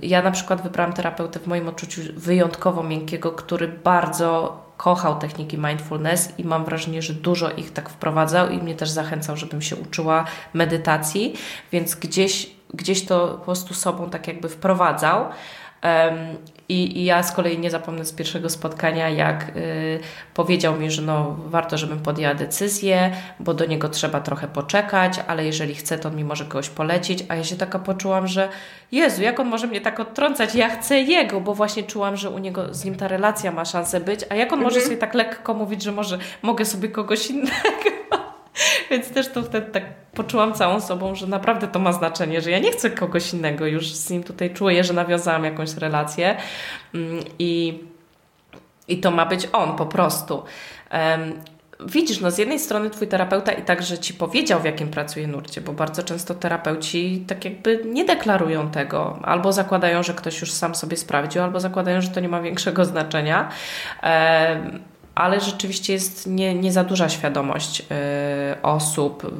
ja 0.01 0.21
na 0.21 0.31
przykład 0.31 0.61
wybrałam 0.61 0.93
terapeutę 0.93 1.39
w 1.39 1.47
moim 1.47 1.67
odczuciu 1.67 2.01
wyjątkowo 2.15 2.83
miękkiego, 2.83 3.31
który 3.31 3.67
bardzo 3.67 4.61
kochał 4.77 5.19
techniki 5.19 5.57
mindfulness 5.57 6.33
i 6.37 6.43
mam 6.43 6.65
wrażenie, 6.65 7.01
że 7.01 7.13
dużo 7.13 7.51
ich 7.51 7.73
tak 7.73 7.89
wprowadzał 7.89 8.49
i 8.49 8.57
mnie 8.57 8.75
też 8.75 8.89
zachęcał, 8.89 9.37
żebym 9.37 9.61
się 9.61 9.75
uczyła 9.75 10.25
medytacji, 10.53 11.33
więc 11.71 11.95
gdzieś, 11.95 12.51
gdzieś 12.73 13.05
to 13.05 13.27
po 13.27 13.45
prostu 13.45 13.73
sobą 13.73 14.09
tak 14.09 14.27
jakby 14.27 14.49
wprowadzał. 14.49 15.25
I, 16.69 16.99
I, 16.99 17.05
ja 17.05 17.23
z 17.23 17.31
kolei 17.31 17.59
nie 17.59 17.71
zapomnę 17.71 18.05
z 18.05 18.13
pierwszego 18.13 18.49
spotkania, 18.49 19.09
jak 19.09 19.51
y, 19.55 19.99
powiedział 20.33 20.79
mi, 20.79 20.91
że 20.91 21.01
no, 21.01 21.35
warto, 21.45 21.77
żebym 21.77 21.99
podjęła 21.99 22.35
decyzję, 22.35 23.11
bo 23.39 23.53
do 23.53 23.65
niego 23.65 23.89
trzeba 23.89 24.21
trochę 24.21 24.47
poczekać, 24.47 25.19
ale 25.27 25.45
jeżeli 25.45 25.75
chce, 25.75 25.99
to 25.99 26.09
on 26.09 26.15
mi 26.15 26.23
może 26.23 26.45
kogoś 26.45 26.69
polecić. 26.69 27.25
A 27.29 27.35
ja 27.35 27.43
się 27.43 27.55
taka 27.55 27.79
poczułam, 27.79 28.27
że 28.27 28.49
Jezu, 28.91 29.21
jak 29.21 29.39
on 29.39 29.47
może 29.47 29.67
mnie 29.67 29.81
tak 29.81 29.99
odtrącać? 29.99 30.55
Ja 30.55 30.69
chcę 30.69 30.99
jego, 30.99 31.41
bo 31.41 31.55
właśnie 31.55 31.83
czułam, 31.83 32.17
że 32.17 32.29
u 32.29 32.37
niego 32.37 32.73
z 32.73 32.85
nim 32.85 32.95
ta 32.95 33.07
relacja 33.07 33.51
ma 33.51 33.65
szansę 33.65 33.99
być. 33.99 34.19
A 34.29 34.35
jak 34.35 34.53
on 34.53 34.59
mhm. 34.59 34.61
może 34.61 34.81
sobie 34.81 34.97
tak 34.97 35.13
lekko 35.13 35.53
mówić, 35.53 35.83
że 35.83 35.91
może 35.91 36.17
mogę 36.41 36.65
sobie 36.65 36.89
kogoś 36.89 37.29
innego? 37.29 37.98
Więc 38.89 39.09
też 39.09 39.27
to 39.27 39.43
wtedy 39.43 39.71
tak 39.71 39.83
poczułam 40.13 40.53
całą 40.53 40.81
sobą, 40.81 41.15
że 41.15 41.27
naprawdę 41.27 41.67
to 41.67 41.79
ma 41.79 41.93
znaczenie, 41.93 42.41
że 42.41 42.51
ja 42.51 42.59
nie 42.59 42.71
chcę 42.71 42.89
kogoś 42.89 43.33
innego, 43.33 43.65
już 43.65 43.93
z 43.93 44.09
nim 44.09 44.23
tutaj 44.23 44.53
czuję, 44.53 44.83
że 44.83 44.93
nawiązałam 44.93 45.43
jakąś 45.43 45.73
relację 45.73 46.37
mm, 46.93 47.23
i, 47.39 47.83
i 48.87 48.97
to 48.97 49.11
ma 49.11 49.25
być 49.25 49.47
on 49.53 49.75
po 49.75 49.85
prostu. 49.85 50.43
widzisz, 51.85 52.19
no 52.19 52.31
z 52.31 52.37
jednej 52.37 52.59
strony 52.59 52.89
twój 52.89 53.07
terapeuta 53.07 53.51
i 53.51 53.61
także 53.61 53.97
ci 53.97 54.13
powiedział, 54.13 54.59
w 54.59 54.65
jakim 54.65 54.87
pracuje 54.87 55.27
nurcie, 55.27 55.61
bo 55.61 55.73
bardzo 55.73 56.03
często 56.03 56.35
terapeuci 56.35 57.25
tak 57.27 57.45
jakby 57.45 57.81
nie 57.85 58.05
deklarują 58.05 58.71
tego, 58.71 59.19
albo 59.23 59.53
zakładają, 59.53 60.03
że 60.03 60.13
ktoś 60.13 60.41
już 60.41 60.51
sam 60.51 60.75
sobie 60.75 60.97
sprawdził, 60.97 61.41
albo 61.41 61.59
zakładają, 61.59 62.01
że 62.01 62.09
to 62.09 62.19
nie 62.19 62.29
ma 62.29 62.41
większego 62.41 62.85
znaczenia. 62.85 63.49
Ale 65.19 65.39
rzeczywiście 65.39 65.93
jest 65.93 66.27
nie, 66.27 66.55
nie 66.55 66.71
za 66.71 66.83
duża 66.83 67.09
świadomość 67.09 67.83
e, 67.91 68.57
osób, 68.63 69.31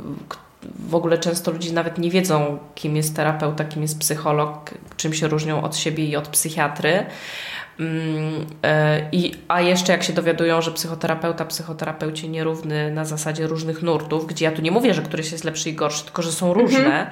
w 0.80 0.96
ogóle 0.96 1.18
często 1.18 1.52
ludzie 1.52 1.74
nawet 1.74 1.98
nie 1.98 2.10
wiedzą, 2.10 2.60
kim 2.76 2.96
jest 2.96 3.16
terapeuta, 3.16 3.66
kim 3.66 3.82
jest 3.82 4.00
psycholog, 4.00 4.74
czym 4.98 5.14
się 5.14 5.28
różnią 5.28 5.64
od 5.64 5.78
siebie 5.78 6.06
i 6.06 6.16
od 6.16 6.28
psychiatry. 6.28 7.06
Mm, 7.80 8.46
e, 8.64 9.02
I, 9.12 9.34
a 9.48 9.62
jeszcze 9.62 9.92
jak 9.92 10.04
się 10.04 10.14
dowiadują, 10.14 10.62
że 10.62 10.72
psychoterapeuta, 10.72 11.46
psychoterapeuci 11.46 12.30
nierówny 12.30 12.92
na 12.92 13.06
zasadzie 13.06 13.48
różnych 13.48 13.82
nurtów, 13.82 14.28
gdzie 14.28 14.46
ja 14.46 14.52
tu 14.52 14.62
nie 14.62 14.72
mówię, 14.72 14.94
że 14.94 15.02
któryś 15.02 15.32
jest 15.32 15.44
lepszy 15.44 15.70
i 15.70 15.74
gorszy, 15.74 16.04
tylko 16.04 16.22
że 16.22 16.32
są 16.32 16.54
różne, 16.54 17.12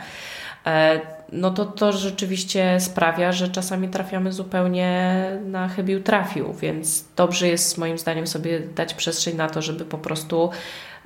mhm. 0.65 0.99
No 1.31 1.51
to 1.51 1.65
to 1.65 1.91
rzeczywiście 1.91 2.79
sprawia, 2.79 3.31
że 3.31 3.47
czasami 3.47 3.89
trafiamy 3.89 4.33
zupełnie 4.33 5.23
na 5.45 5.67
chybił 5.67 6.03
trafił, 6.03 6.53
więc 6.53 7.05
dobrze 7.15 7.47
jest 7.47 7.77
moim 7.77 7.97
zdaniem 7.97 8.27
sobie 8.27 8.59
dać 8.59 8.93
przestrzeń 8.93 9.35
na 9.35 9.49
to, 9.49 9.61
żeby 9.61 9.85
po 9.85 9.97
prostu 9.97 10.49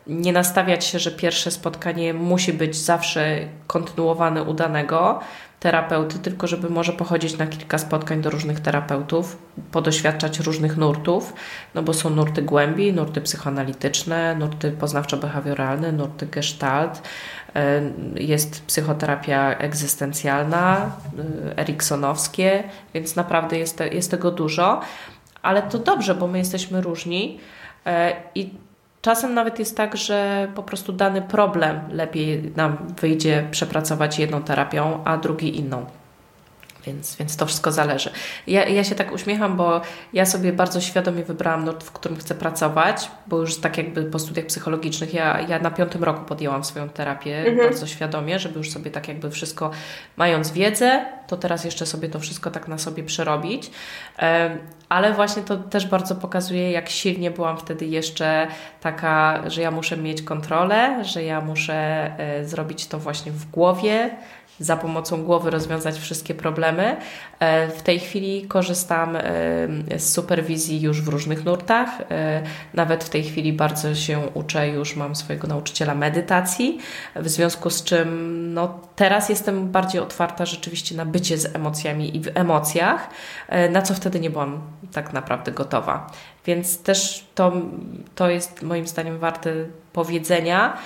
nie 0.08 0.34
nastawiać 0.34 0.86
się, 0.86 1.00
że 1.00 1.12
pierwsze 1.12 1.52
spotkanie 1.52 2.14
musi 2.14 2.54
być 2.54 2.76
zawsze 2.76 3.40
kontynuowane 3.68 4.44
udanego, 4.44 5.20
terapeuty, 5.62 6.20
tylko 6.20 6.48
żeby 6.48 6.70
może 6.70 6.94
pochodzić 6.94 7.38
na 7.38 7.48
kilka 7.48 7.78
spotkań 7.78 8.22
do 8.22 8.30
różnych 8.30 8.60
terapeutów, 8.60 9.38
podoświadczać 9.72 10.40
różnych 10.40 10.78
nurtów, 10.78 11.34
no 11.76 11.84
bo 11.84 11.94
są 11.94 12.10
nurty 12.10 12.42
głębi, 12.42 12.94
nurty 12.94 13.22
psychoanalityczne, 13.22 14.36
nurty 14.36 14.72
poznawczo-behawioralne, 14.72 15.94
nurty 15.94 16.26
gestalt, 16.26 17.02
e, 17.56 17.82
jest 18.16 18.66
psychoterapia 18.66 19.58
egzystencjalna, 19.58 20.92
e, 21.50 21.58
eriksonowskie, 21.58 22.64
więc 22.94 23.16
naprawdę 23.16 23.58
jest, 23.58 23.84
jest 23.92 24.12
tego 24.12 24.32
dużo, 24.32 24.82
ale 25.42 25.62
to 25.62 25.80
dobrze, 25.80 26.16
bo 26.16 26.28
my 26.28 26.38
jesteśmy 26.38 26.82
różni 26.82 27.40
e, 27.86 28.16
i 28.36 28.50
Czasem 29.02 29.34
nawet 29.34 29.60
jest 29.60 29.78
tak, 29.78 29.98
że 29.98 30.48
po 30.56 30.64
prostu 30.64 30.94
dany 30.94 31.22
problem 31.22 31.80
lepiej 31.92 32.52
nam 32.56 32.78
wyjdzie 33.02 33.48
przepracować 33.52 34.20
jedną 34.20 34.44
terapią, 34.44 35.04
a 35.04 35.18
drugi 35.18 35.58
inną. 35.58 35.86
Więc, 36.86 37.16
więc 37.16 37.38
to 37.38 37.46
wszystko 37.46 37.72
zależy. 37.72 38.10
Ja, 38.48 38.66
ja 38.66 38.84
się 38.84 38.96
tak 38.96 39.12
uśmiecham, 39.12 39.58
bo 39.58 39.82
ja 40.14 40.26
sobie 40.26 40.54
bardzo 40.54 40.82
świadomie 40.82 41.24
wybrałam 41.24 41.66
nurt, 41.66 41.84
w 41.84 41.92
którym 41.92 42.18
chcę 42.18 42.36
pracować, 42.36 43.12
bo 43.28 43.40
już 43.40 43.58
tak 43.58 43.78
jakby 43.78 44.04
po 44.04 44.20
studiach 44.20 44.46
psychologicznych 44.46 45.14
ja, 45.14 45.42
ja 45.42 45.60
na 45.60 45.72
piątym 45.72 46.04
roku 46.04 46.26
podjęłam 46.26 46.64
swoją 46.64 46.90
terapię 46.90 47.38
mhm. 47.38 47.58
bardzo 47.58 47.88
świadomie, 47.88 48.40
żeby 48.40 48.58
już 48.58 48.70
sobie 48.70 48.92
tak 48.92 49.08
jakby 49.08 49.32
wszystko, 49.32 49.72
mając 50.18 50.52
wiedzę, 50.52 51.06
to 51.28 51.38
teraz 51.38 51.66
jeszcze 51.66 51.86
sobie 51.86 52.10
to 52.10 52.20
wszystko 52.20 52.52
tak 52.52 52.68
na 52.68 52.78
sobie 52.78 53.04
przerobić. 53.04 53.72
Ale 54.90 55.14
właśnie 55.14 55.44
to 55.44 55.58
też 55.58 55.88
bardzo 55.88 56.16
pokazuje, 56.16 56.72
jak 56.72 56.90
silnie 56.90 57.32
byłam 57.32 57.58
wtedy 57.58 57.86
jeszcze 57.86 58.48
taka, 58.82 59.44
że 59.50 59.62
ja 59.62 59.72
muszę 59.72 59.98
mieć 59.98 60.22
kontrolę, 60.22 61.06
że 61.06 61.24
ja 61.24 61.42
muszę 61.42 61.74
e, 62.18 62.46
zrobić 62.46 62.88
to 62.88 63.00
właśnie 63.00 63.32
w 63.32 63.46
głowie, 63.46 64.10
za 64.62 64.78
pomocą 64.78 65.24
głowy 65.24 65.50
rozwiązać 65.50 66.00
wszystkie 66.00 66.34
problemy. 66.34 66.98
E, 67.40 67.68
w 67.68 67.82
tej 67.82 68.00
chwili 68.00 68.48
korzystam 68.48 69.16
e, 69.16 69.22
z 69.98 70.14
superwizji 70.14 70.82
już 70.82 71.02
w 71.02 71.08
różnych 71.08 71.46
nurtach. 71.46 71.90
E, 72.12 72.44
nawet 72.74 73.04
w 73.04 73.10
tej 73.10 73.24
chwili 73.24 73.54
bardzo 73.54 73.96
się 73.96 74.20
uczę, 74.34 74.70
już 74.70 74.96
mam 74.96 75.16
swojego 75.16 75.48
nauczyciela 75.48 75.96
medytacji, 75.96 76.80
w 77.16 77.30
związku 77.30 77.70
z 77.70 77.84
czym 77.84 78.54
no, 78.54 78.80
teraz 78.96 79.30
jestem 79.30 79.72
bardziej 79.72 80.02
otwarta 80.02 80.46
rzeczywiście 80.46 80.96
na 80.96 81.06
bycie 81.06 81.38
z 81.38 81.56
emocjami 81.56 82.18
i 82.18 82.20
w 82.20 82.38
emocjach, 82.38 83.10
na 83.70 83.82
co 83.82 83.94
wtedy 83.94 84.20
nie 84.20 84.30
byłam 84.30 84.62
tak 84.92 85.14
naprawdę 85.14 85.52
gotowa. 85.52 86.12
Więc 86.46 86.84
też 86.84 87.26
to, 87.36 87.52
to 88.16 88.30
jest 88.30 88.62
moim 88.62 88.88
zdaniem 88.88 89.20
warte 89.20 89.54
powiedzenia, 89.94 90.78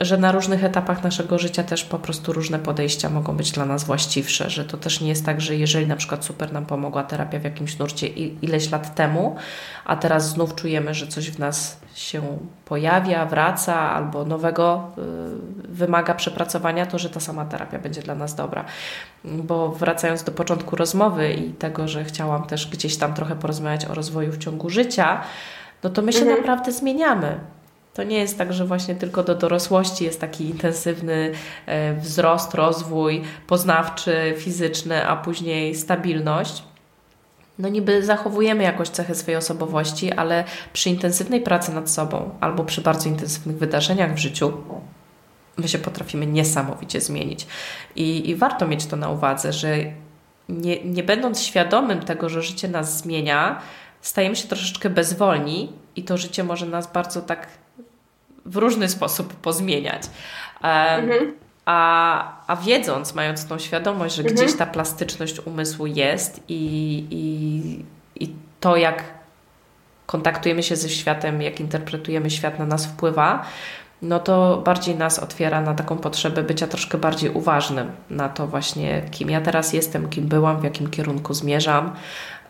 że 0.00 0.18
na 0.18 0.32
różnych 0.32 0.64
etapach 0.64 1.02
naszego 1.02 1.38
życia 1.38 1.62
też 1.62 1.84
po 1.84 1.98
prostu 1.98 2.32
różne 2.32 2.58
podejścia 2.58 3.10
mogą 3.10 3.36
być 3.36 3.52
dla 3.52 3.64
nas 3.64 3.84
właściwsze, 3.84 4.50
że 4.50 4.64
to 4.64 4.76
też 4.76 5.00
nie 5.00 5.08
jest 5.08 5.26
tak, 5.26 5.40
że 5.40 5.56
jeżeli 5.56 5.86
na 5.86 5.96
przykład 5.96 6.24
super 6.24 6.52
nam 6.52 6.66
pomogła 6.66 7.02
terapia 7.02 7.38
w 7.38 7.44
jakimś 7.44 7.78
nurcie 7.78 8.06
ileś 8.42 8.70
lat 8.70 8.94
temu, 8.94 9.36
a 9.84 9.96
teraz 9.96 10.28
znów 10.28 10.54
czujemy, 10.54 10.94
że 10.94 11.06
coś 11.06 11.30
w 11.30 11.38
nas 11.38 11.80
się 11.94 12.22
pojawia, 12.64 13.26
wraca 13.26 13.90
albo 13.92 14.24
nowego 14.24 14.90
y, 14.98 15.68
wymaga 15.68 16.14
przepracowania, 16.14 16.86
to 16.86 16.98
że 16.98 17.10
ta 17.10 17.20
sama 17.20 17.44
terapia 17.44 17.78
będzie 17.78 18.02
dla 18.02 18.14
nas 18.14 18.34
dobra. 18.34 18.64
Bo 19.24 19.68
wracając 19.68 20.22
do 20.22 20.32
początku 20.32 20.76
rozmowy 20.76 21.32
i 21.32 21.52
tego, 21.52 21.88
że 21.88 22.04
chciałam 22.04 22.46
też 22.46 22.70
gdzieś 22.70 22.96
tam 22.96 23.14
trochę 23.14 23.36
porozmawiać 23.36 23.84
o 23.84 23.94
rozwoju 23.94 24.32
w 24.32 24.38
ciągu 24.38 24.70
życia, 24.70 25.20
no 25.82 25.90
to 25.90 26.02
my 26.02 26.12
się 26.12 26.20
mhm. 26.20 26.38
naprawdę 26.38 26.72
zmieniamy. 26.72 27.40
To 27.96 28.02
nie 28.02 28.18
jest 28.18 28.38
tak, 28.38 28.52
że 28.52 28.64
właśnie 28.64 28.94
tylko 28.94 29.22
do 29.22 29.34
dorosłości 29.34 30.04
jest 30.04 30.20
taki 30.20 30.44
intensywny 30.44 31.32
e, 31.66 31.94
wzrost, 31.94 32.54
rozwój 32.54 33.22
poznawczy, 33.46 34.34
fizyczny, 34.38 35.06
a 35.06 35.16
później 35.16 35.74
stabilność. 35.74 36.62
No 37.58 37.68
niby 37.68 38.04
zachowujemy 38.04 38.62
jakoś 38.62 38.88
cechy 38.88 39.14
swojej 39.14 39.38
osobowości, 39.38 40.12
ale 40.12 40.44
przy 40.72 40.90
intensywnej 40.90 41.40
pracy 41.40 41.72
nad 41.72 41.90
sobą 41.90 42.30
albo 42.40 42.64
przy 42.64 42.80
bardzo 42.80 43.08
intensywnych 43.08 43.58
wydarzeniach 43.58 44.14
w 44.14 44.18
życiu 44.18 44.52
my 45.56 45.68
się 45.68 45.78
potrafimy 45.78 46.26
niesamowicie 46.26 47.00
zmienić. 47.00 47.46
I, 47.94 48.30
i 48.30 48.34
warto 48.34 48.66
mieć 48.66 48.86
to 48.86 48.96
na 48.96 49.10
uwadze, 49.10 49.52
że 49.52 49.76
nie, 50.48 50.84
nie 50.84 51.02
będąc 51.02 51.42
świadomym 51.42 52.00
tego, 52.00 52.28
że 52.28 52.42
życie 52.42 52.68
nas 52.68 52.98
zmienia, 52.98 53.60
stajemy 54.00 54.36
się 54.36 54.48
troszeczkę 54.48 54.90
bezwolni 54.90 55.72
i 55.96 56.02
to 56.02 56.16
życie 56.16 56.44
może 56.44 56.66
nas 56.66 56.92
bardzo 56.92 57.22
tak 57.22 57.46
w 58.46 58.56
różny 58.56 58.88
sposób 58.88 59.34
pozmieniać. 59.34 60.02
Mhm. 60.62 61.32
A, 61.64 62.42
a 62.46 62.56
wiedząc, 62.56 63.14
mając 63.14 63.46
tą 63.46 63.58
świadomość, 63.58 64.14
że 64.14 64.22
mhm. 64.22 64.36
gdzieś 64.36 64.56
ta 64.56 64.66
plastyczność 64.66 65.40
umysłu 65.40 65.86
jest 65.86 66.40
i, 66.48 67.04
i, 67.10 68.24
i 68.24 68.34
to, 68.60 68.76
jak 68.76 69.04
kontaktujemy 70.06 70.62
się 70.62 70.76
ze 70.76 70.88
światem, 70.88 71.42
jak 71.42 71.60
interpretujemy 71.60 72.30
świat, 72.30 72.58
na 72.58 72.66
nas 72.66 72.86
wpływa, 72.86 73.46
no 74.02 74.18
to 74.18 74.62
bardziej 74.64 74.94
nas 74.94 75.18
otwiera 75.18 75.60
na 75.60 75.74
taką 75.74 75.98
potrzebę 75.98 76.42
bycia 76.42 76.66
troszkę 76.66 76.98
bardziej 76.98 77.30
uważnym 77.30 77.90
na 78.10 78.28
to 78.28 78.46
właśnie, 78.46 79.02
kim 79.10 79.30
ja 79.30 79.40
teraz 79.40 79.72
jestem, 79.72 80.08
kim 80.08 80.26
byłam, 80.28 80.60
w 80.60 80.64
jakim 80.64 80.90
kierunku 80.90 81.34
zmierzam 81.34 81.92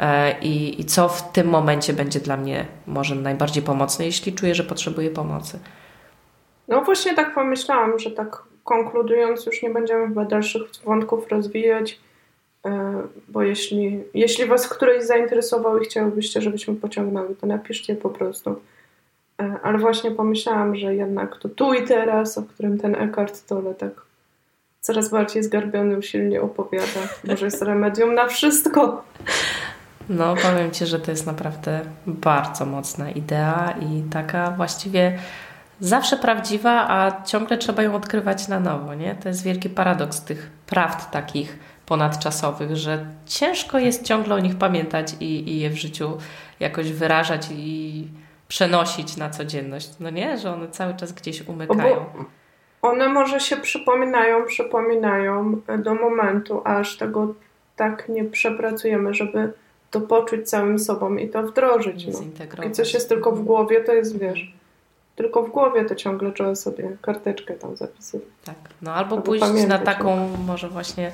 e, 0.00 0.38
i, 0.40 0.80
i 0.80 0.85
co 0.85 1.09
w 1.09 1.32
tym 1.32 1.48
momencie 1.48 1.92
będzie 1.92 2.20
dla 2.20 2.37
mnie 2.37 2.66
może 2.87 3.14
najbardziej 3.14 3.62
pomocne, 3.62 4.04
jeśli 4.04 4.32
czuję, 4.32 4.54
że 4.54 4.64
potrzebuję 4.64 5.11
pomocy. 5.11 5.59
No 6.68 6.83
właśnie 6.83 7.14
tak 7.14 7.35
pomyślałam, 7.35 7.98
że 7.98 8.11
tak 8.11 8.42
konkludując, 8.64 9.46
już 9.46 9.62
nie 9.62 9.70
będziemy 9.70 10.09
chyba 10.09 10.24
dalszych 10.24 10.62
wątków 10.85 11.29
rozwijać, 11.29 12.00
e, 12.66 12.92
bo 13.29 13.42
jeśli, 13.42 14.05
jeśli 14.14 14.46
Was 14.46 14.68
któryś 14.68 15.05
zainteresował 15.05 15.79
i 15.79 15.85
chciałybyście, 15.85 16.40
żebyśmy 16.40 16.74
pociągnęli, 16.74 17.35
to 17.37 17.46
napiszcie 17.46 17.96
po 17.96 18.11
prostu. 18.11 18.61
E, 19.42 19.57
ale 19.62 19.79
właśnie 19.79 20.11
pomyślałam, 20.11 20.76
że 20.76 20.94
jednak 20.94 21.37
to 21.37 21.48
tu 21.48 21.74
i 21.74 21.85
teraz, 21.85 22.38
o 22.38 22.42
którym 22.42 22.79
ten 22.79 22.94
Eckhart 22.94 23.46
Tolle 23.46 23.74
tak 23.74 24.07
coraz 24.81 25.11
bardziej 25.11 25.42
zgarbiony 25.42 25.98
usilnie 25.98 26.42
opowiada, 26.42 27.00
może 27.24 27.44
jest 27.44 27.62
remedium 27.62 28.14
na 28.14 28.26
wszystko. 28.26 29.05
No, 30.09 30.35
powiem 30.37 30.70
Ci, 30.70 30.87
że 30.87 31.00
to 31.00 31.11
jest 31.11 31.26
naprawdę 31.26 31.81
bardzo 32.07 32.66
mocna 32.66 33.11
idea 33.11 33.74
i 33.81 34.02
taka 34.12 34.50
właściwie 34.50 35.18
zawsze 35.80 36.16
prawdziwa, 36.16 36.88
a 36.88 37.22
ciągle 37.22 37.58
trzeba 37.58 37.82
ją 37.82 37.94
odkrywać 37.94 38.48
na 38.48 38.60
nowo. 38.60 38.94
Nie? 38.94 39.14
To 39.14 39.28
jest 39.28 39.44
wielki 39.44 39.70
paradoks 39.70 40.20
tych 40.20 40.50
prawd 40.66 41.10
takich 41.10 41.58
ponadczasowych, 41.86 42.76
że 42.76 43.06
ciężko 43.26 43.78
jest 43.78 44.04
ciągle 44.04 44.34
o 44.34 44.38
nich 44.38 44.58
pamiętać 44.58 45.14
i, 45.20 45.48
i 45.50 45.60
je 45.60 45.70
w 45.70 45.76
życiu 45.76 46.18
jakoś 46.60 46.92
wyrażać 46.92 47.48
i 47.52 48.08
przenosić 48.48 49.16
na 49.16 49.30
codzienność. 49.30 49.90
No 50.00 50.10
nie, 50.10 50.38
że 50.38 50.52
one 50.52 50.68
cały 50.68 50.94
czas 50.94 51.12
gdzieś 51.12 51.48
umykają. 51.48 52.04
One 52.82 53.08
może 53.08 53.40
się 53.40 53.56
przypominają, 53.56 54.44
przypominają 54.44 55.60
do 55.78 55.94
momentu, 55.94 56.62
aż 56.64 56.96
tego 56.96 57.34
tak 57.76 58.08
nie 58.08 58.24
przepracujemy, 58.24 59.14
żeby 59.14 59.52
to 59.90 60.00
poczuć 60.00 60.48
całym 60.48 60.78
sobą 60.78 61.16
i 61.16 61.28
to 61.28 61.42
wdrożyć. 61.42 62.06
No. 62.06 62.64
I 62.64 62.70
coś 62.70 62.94
jest 62.94 63.08
tylko 63.08 63.32
w 63.32 63.44
głowie, 63.44 63.80
to 63.80 63.92
jest, 63.92 64.18
wiesz, 64.18 64.52
tylko 65.16 65.42
w 65.42 65.50
głowie 65.50 65.85
to 65.85 65.94
ciągle 65.94 66.33
trzeba 66.33 66.55
sobie 66.55 66.96
karteczkę 67.02 67.55
tam 67.55 67.76
zapisywać. 67.76 68.29
Tak, 68.44 68.57
no 68.83 68.94
albo, 68.94 69.16
albo 69.16 69.22
pójść 69.22 69.66
na 69.68 69.79
taką 69.79 70.29
może 70.46 70.68
właśnie 70.68 71.12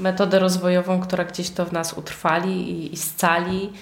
metodę 0.00 0.38
rozwojową, 0.38 1.00
która 1.00 1.24
gdzieś 1.24 1.50
to 1.50 1.64
w 1.64 1.72
nas 1.72 1.92
utrwali 1.92 2.70
i, 2.70 2.92
i 2.92 2.96
scali. 2.96 3.72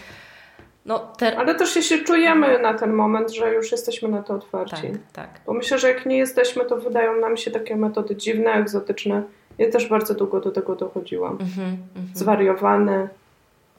No, 0.86 0.98
ter... 0.98 1.34
Ale 1.38 1.54
też 1.54 1.76
jeśli 1.76 2.04
czujemy 2.04 2.58
na 2.58 2.74
ten 2.74 2.92
moment, 2.92 3.32
że 3.32 3.54
już 3.54 3.72
jesteśmy 3.72 4.08
na 4.08 4.22
to 4.22 4.34
otwarci. 4.34 4.82
Tak, 4.82 4.90
tak. 5.12 5.40
Bo 5.46 5.52
myślę, 5.52 5.78
że 5.78 5.88
jak 5.88 6.06
nie 6.06 6.18
jesteśmy, 6.18 6.64
to 6.64 6.76
wydają 6.76 7.20
nam 7.20 7.36
się 7.36 7.50
takie 7.50 7.76
metody 7.76 8.16
dziwne, 8.16 8.52
egzotyczne. 8.52 9.22
Ja 9.58 9.70
też 9.70 9.88
bardzo 9.88 10.14
długo 10.14 10.40
do 10.40 10.50
tego 10.50 10.76
dochodziłam. 10.76 11.38
Mm 11.40 11.46
-hmm, 11.46 11.76
Zwariowane. 12.14 13.08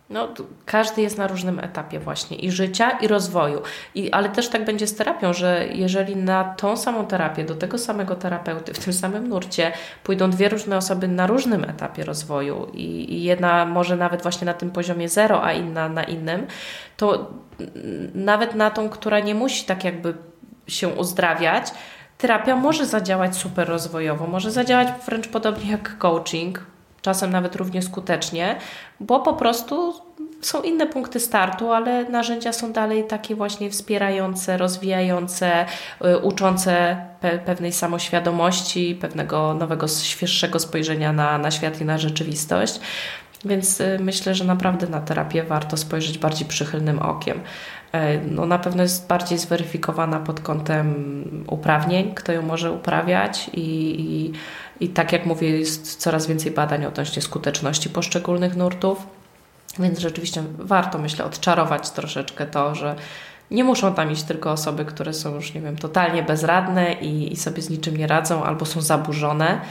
No, 0.09 0.27
każdy 0.65 1.01
jest 1.01 1.17
na 1.17 1.27
różnym 1.27 1.59
etapie 1.59 1.99
właśnie 1.99 2.37
i 2.37 2.51
życia, 2.51 2.89
i 2.89 3.07
rozwoju. 3.07 3.61
I, 3.95 4.11
ale 4.11 4.29
też 4.29 4.49
tak 4.49 4.65
będzie 4.65 4.87
z 4.87 4.95
terapią, 4.95 5.33
że 5.33 5.65
jeżeli 5.73 6.15
na 6.15 6.43
tą 6.43 6.77
samą 6.77 7.05
terapię, 7.05 7.43
do 7.43 7.55
tego 7.55 7.77
samego 7.77 8.15
terapeuty, 8.15 8.73
w 8.73 8.79
tym 8.79 8.93
samym 8.93 9.29
nurcie 9.29 9.71
pójdą 10.03 10.29
dwie 10.29 10.49
różne 10.49 10.77
osoby 10.77 11.07
na 11.07 11.27
różnym 11.27 11.63
etapie 11.63 12.03
rozwoju 12.03 12.71
i, 12.73 13.13
i 13.13 13.23
jedna 13.23 13.65
może 13.65 13.95
nawet 13.95 14.21
właśnie 14.21 14.45
na 14.45 14.53
tym 14.53 14.71
poziomie 14.71 15.09
zero, 15.09 15.43
a 15.43 15.53
inna 15.53 15.89
na 15.89 16.03
innym, 16.03 16.47
to 16.97 17.31
nawet 18.15 18.55
na 18.55 18.71
tą, 18.71 18.89
która 18.89 19.19
nie 19.19 19.35
musi 19.35 19.65
tak 19.65 19.83
jakby 19.83 20.13
się 20.67 20.87
uzdrawiać, 20.87 21.71
terapia 22.17 22.55
może 22.55 22.85
zadziałać 22.85 23.37
super 23.37 23.67
rozwojowo, 23.67 24.27
może 24.27 24.51
zadziałać 24.51 24.87
wręcz 25.05 25.27
podobnie 25.27 25.71
jak 25.71 25.97
coaching, 25.97 26.74
czasem 27.05 27.31
nawet 27.31 27.55
równie 27.55 27.81
skutecznie, 27.81 28.55
bo 28.99 29.19
po 29.19 29.33
prostu 29.33 29.93
są 30.41 30.61
inne 30.61 30.87
punkty 30.87 31.19
startu, 31.19 31.71
ale 31.71 32.09
narzędzia 32.09 32.53
są 32.53 32.73
dalej 32.73 33.03
takie 33.03 33.35
właśnie 33.35 33.69
wspierające, 33.69 34.57
rozwijające, 34.57 35.65
y, 36.05 36.17
uczące 36.17 36.97
pe 37.21 37.39
pewnej 37.39 37.71
samoświadomości, 37.71 38.97
pewnego 39.01 39.53
nowego, 39.53 39.87
świeższego 39.87 40.59
spojrzenia 40.59 41.13
na, 41.13 41.37
na 41.37 41.51
świat 41.51 41.81
i 41.81 41.85
na 41.85 41.97
rzeczywistość. 41.97 42.79
Więc 43.45 43.81
y, 43.81 43.97
myślę, 44.01 44.35
że 44.35 44.43
naprawdę 44.43 44.87
na 44.87 45.01
terapię 45.01 45.43
warto 45.43 45.77
spojrzeć 45.77 46.17
bardziej 46.17 46.47
przychylnym 46.47 46.99
okiem. 46.99 47.41
E, 47.95 48.17
no, 48.31 48.45
na 48.45 48.59
pewno 48.59 48.83
jest 48.83 49.07
bardziej 49.07 49.37
zweryfikowana 49.37 50.19
pod 50.19 50.39
kątem 50.39 51.43
uprawnień, 51.47 52.15
kto 52.15 52.31
ją 52.31 52.41
może 52.41 52.71
uprawiać 52.71 53.49
i, 53.53 53.61
i, 53.99 54.33
i 54.85 54.89
tak 54.89 55.13
jak 55.13 55.25
mówię, 55.25 55.49
jest 55.59 55.95
coraz 55.95 56.27
więcej 56.27 56.51
badań 56.51 56.85
odnośnie 56.85 57.21
skuteczności 57.21 57.89
poszczególnych 57.89 58.55
nurtów. 58.55 59.07
Więc 59.79 59.99
rzeczywiście 59.99 60.43
warto, 60.57 60.97
myślę, 60.97 61.25
odczarować 61.25 61.89
troszeczkę 61.89 62.45
to, 62.45 62.75
że 62.75 62.95
nie 63.51 63.63
muszą 63.63 63.93
tam 63.93 64.11
iść 64.11 64.23
tylko 64.23 64.51
osoby, 64.51 64.85
które 64.85 65.13
są 65.13 65.35
już, 65.35 65.53
nie 65.53 65.61
wiem, 65.61 65.77
totalnie 65.77 66.23
bezradne 66.23 66.93
i, 66.93 67.33
i 67.33 67.35
sobie 67.35 67.61
z 67.61 67.69
niczym 67.69 67.97
nie 67.97 68.07
radzą 68.07 68.43
albo 68.43 68.65
są 68.65 68.81
zaburzone. 68.81 69.61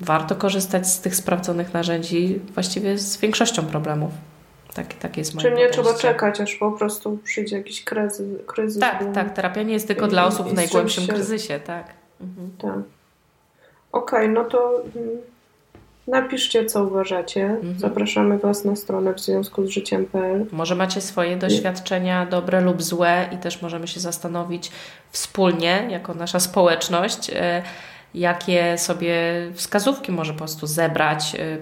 Warto 0.00 0.36
korzystać 0.36 0.88
z 0.88 1.00
tych 1.00 1.16
sprawdzonych 1.16 1.74
narzędzi 1.74 2.40
właściwie 2.54 2.98
z 2.98 3.16
większością 3.16 3.62
problemów. 3.62 4.10
Tak, 4.74 4.94
tak 4.94 5.16
jest 5.16 5.38
Czyli 5.38 5.54
nie 5.54 5.70
trzeba 5.70 5.94
czekać, 5.94 6.40
aż 6.40 6.54
po 6.54 6.72
prostu 6.72 7.18
przyjdzie 7.24 7.56
jakiś 7.56 7.84
kryzys. 7.84 8.26
kryzys 8.46 8.80
tak, 8.80 9.04
tak. 9.14 9.32
Terapia 9.32 9.62
nie 9.62 9.72
jest 9.72 9.88
tylko 9.88 10.06
i, 10.06 10.08
dla 10.08 10.26
osób 10.26 10.48
w 10.48 10.54
najgłębszym 10.54 11.04
się... 11.04 11.12
kryzysie, 11.12 11.60
tak. 11.60 11.86
Mhm. 12.20 12.50
Tak. 12.58 12.84
Okej, 13.92 14.18
okay, 14.20 14.28
no 14.28 14.44
to 14.44 14.82
mm, 14.96 15.18
napiszcie, 16.08 16.66
co 16.66 16.84
uważacie. 16.84 17.44
Mhm. 17.44 17.78
Zapraszamy 17.78 18.38
Was 18.38 18.64
na 18.64 18.76
stronę 18.76 19.14
w 19.14 19.20
związku 19.20 19.66
z 19.66 19.70
życiem.pl. 19.70 20.46
Może 20.52 20.74
macie 20.74 21.00
swoje 21.00 21.36
doświadczenia, 21.36 22.26
dobre 22.26 22.60
lub 22.60 22.82
złe, 22.82 23.28
i 23.32 23.36
też 23.36 23.62
możemy 23.62 23.88
się 23.88 24.00
zastanowić 24.00 24.72
wspólnie, 25.10 25.88
jako 25.90 26.14
nasza 26.14 26.40
społeczność, 26.40 27.30
e, 27.34 27.62
jakie 28.14 28.78
sobie 28.78 29.14
wskazówki 29.54 30.12
może 30.12 30.32
po 30.32 30.38
prostu 30.38 30.66
zebrać 30.66 31.34
e, 31.34 31.58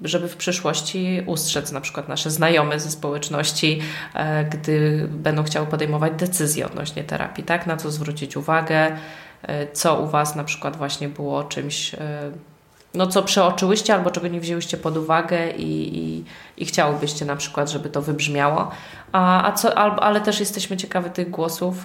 żeby 0.00 0.28
w 0.28 0.36
przyszłości 0.36 1.22
ustrzec 1.26 1.72
na 1.72 1.80
przykład 1.80 2.08
nasze 2.08 2.30
znajome 2.30 2.80
ze 2.80 2.90
społeczności, 2.90 3.80
e, 4.14 4.44
gdy 4.44 5.08
będą 5.10 5.44
chciały 5.44 5.66
podejmować 5.66 6.12
decyzje 6.16 6.66
odnośnie 6.66 7.04
terapii, 7.04 7.44
tak? 7.44 7.66
Na 7.66 7.76
co 7.76 7.90
zwrócić 7.90 8.36
uwagę, 8.36 8.96
e, 9.42 9.72
co 9.72 10.00
u 10.00 10.06
Was 10.06 10.36
na 10.36 10.44
przykład 10.44 10.76
właśnie 10.76 11.08
było 11.08 11.44
czymś, 11.44 11.94
e, 11.94 11.98
no 12.94 13.06
co 13.06 13.22
przeoczyłyście 13.22 13.94
albo 13.94 14.10
czego 14.10 14.28
nie 14.28 14.40
wzięłyście 14.40 14.76
pod 14.76 14.96
uwagę 14.96 15.50
i, 15.50 15.98
i, 15.98 16.24
i 16.56 16.66
chciałybyście 16.66 17.24
na 17.24 17.36
przykład, 17.36 17.70
żeby 17.70 17.90
to 17.90 18.02
wybrzmiało. 18.02 18.70
A, 19.12 19.48
a 19.48 19.52
co, 19.52 19.74
ale 19.78 20.20
też 20.20 20.40
jesteśmy 20.40 20.76
ciekawi 20.76 21.10
tych 21.10 21.30
głosów, 21.30 21.84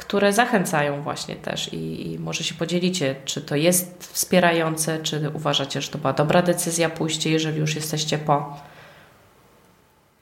które 0.00 0.32
zachęcają 0.32 1.02
właśnie 1.02 1.36
też 1.36 1.72
i, 1.72 2.12
i, 2.12 2.18
może 2.18 2.44
się 2.44 2.54
podzielicie, 2.54 3.16
czy 3.24 3.40
to 3.40 3.56
jest 3.56 4.04
wspierające, 4.04 4.98
czy 5.02 5.30
uważacie, 5.34 5.80
że 5.80 5.90
to 5.90 5.98
była 5.98 6.12
dobra 6.12 6.42
decyzja 6.42 6.90
pójście, 6.90 7.30
jeżeli 7.30 7.60
już 7.60 7.74
jesteście 7.74 8.18
po. 8.18 8.56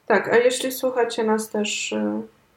Tak, 0.06 0.28
a 0.28 0.36
jeśli 0.36 0.72
słuchacie 0.72 1.24
nas 1.24 1.50
też 1.50 1.92
y, 1.92 2.02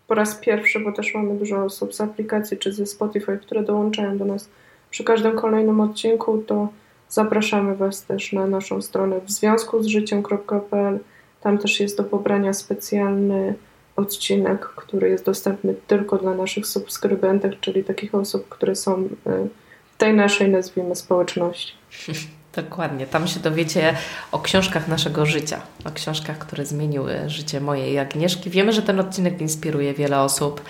po 0.08 0.14
raz 0.14 0.36
pierwszy, 0.36 0.80
bo 0.80 0.92
też 0.92 1.14
mamy 1.14 1.36
dużo 1.36 1.64
osób 1.64 1.94
z 1.94 2.02
aplikacji 2.02 2.58
czy 2.58 2.74
ze 2.74 2.86
Spotify, 2.86 3.38
które 3.38 3.64
dołączają 3.64 4.18
do 4.18 4.26
nas 4.26 4.50
przy 4.90 5.04
każdym 5.04 5.36
kolejnym 5.38 5.82
odcinku, 5.82 6.44
to 6.48 6.68
zapraszamy 7.10 7.76
Was 7.76 8.04
też 8.04 8.34
na 8.34 8.48
naszą 8.48 8.82
stronę 8.82 9.22
w 9.26 9.32
związku 9.32 9.84
z 9.84 9.88
życiem.pl. 9.88 11.00
Tam 11.42 11.58
też 11.58 11.80
jest 11.80 11.98
do 11.98 12.04
pobrania 12.04 12.54
specjalny 12.54 13.56
odcinek, 13.96 14.62
który 14.62 15.10
jest 15.10 15.26
dostępny 15.26 15.76
tylko 15.88 16.18
dla 16.18 16.36
naszych 16.36 16.68
subskrybentów, 16.68 17.52
czyli 17.62 17.84
takich 17.84 18.16
osób, 18.16 18.50
które 18.50 18.76
są 18.76 19.04
y, 19.04 19.10
w 19.94 19.98
tej 19.98 20.14
naszej, 20.14 20.50
nazwijmy, 20.50 20.96
społeczności. 20.96 21.74
Dokładnie. 22.56 23.08
Tam 23.08 23.28
się 23.28 23.40
dowiecie 23.40 23.96
o 24.32 24.40
książkach 24.40 24.88
naszego 24.88 25.26
życia, 25.26 25.62
o 25.86 25.92
książkach, 25.92 26.38
które 26.38 26.66
zmieniły 26.66 27.30
życie 27.30 27.62
mojej 27.62 28.00
Agnieszki. 28.00 28.50
Wiemy, 28.50 28.74
że 28.74 28.82
ten 28.82 29.00
odcinek 29.00 29.42
inspiruje 29.42 29.94
wiele 29.94 30.20
osób 30.20 30.62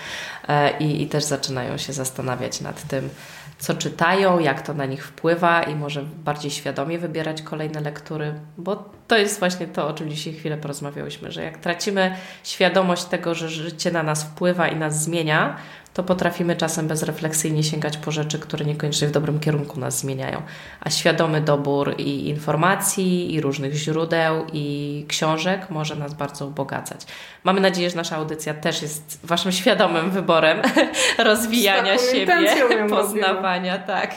e, 0.48 0.78
i, 0.78 1.02
i 1.02 1.06
też 1.06 1.24
zaczynają 1.24 1.76
się 1.76 1.92
zastanawiać 1.92 2.60
nad 2.60 2.82
tym, 2.88 3.10
co 3.58 3.74
czytają, 3.74 4.38
jak 4.38 4.62
to 4.62 4.74
na 4.74 4.86
nich 4.86 5.06
wpływa 5.06 5.62
i 5.62 5.74
może 5.74 6.02
bardziej 6.02 6.50
świadomie 6.50 6.98
wybierać 6.98 7.42
kolejne 7.42 7.80
lektury, 7.80 8.34
bo 8.58 8.90
to 9.08 9.16
jest 9.16 9.38
właśnie 9.38 9.66
to, 9.66 9.88
o 9.88 9.92
czym 9.92 10.10
dzisiaj 10.10 10.32
chwilę 10.32 10.56
porozmawiałyśmy, 10.56 11.32
że 11.32 11.42
jak 11.42 11.58
tracimy 11.58 12.16
świadomość 12.44 13.04
tego, 13.04 13.34
że 13.34 13.48
życie 13.48 13.90
na 13.90 14.02
nas 14.02 14.24
wpływa 14.24 14.68
i 14.68 14.76
nas 14.76 15.02
zmienia, 15.02 15.56
to 15.94 16.02
potrafimy 16.02 16.56
czasem 16.56 16.88
bezrefleksyjnie 16.88 17.62
sięgać 17.62 17.96
po 17.96 18.10
rzeczy, 18.10 18.38
które 18.38 18.64
niekoniecznie 18.64 19.08
w 19.08 19.10
dobrym 19.10 19.40
kierunku 19.40 19.80
nas 19.80 19.98
zmieniają. 19.98 20.42
A 20.80 20.90
świadomy 20.90 21.40
dobór 21.40 21.94
i 21.98 22.28
informacji, 22.28 23.34
i 23.34 23.40
różnych 23.40 23.74
źródeł, 23.74 24.46
i 24.52 25.04
książek 25.08 25.70
może 25.70 25.96
nas 25.96 26.14
bardzo 26.14 26.46
ubogacać. 26.46 27.06
Mamy 27.44 27.60
nadzieję, 27.60 27.90
że 27.90 27.96
nasza 27.96 28.16
audycja 28.16 28.54
też 28.54 28.82
jest 28.82 29.20
Waszym 29.24 29.52
świadomym 29.52 30.10
wyborem 30.10 30.62
rozwijania 31.18 31.98
siebie, 31.98 32.86
poznawania. 32.90 33.78
Tak. 33.78 34.10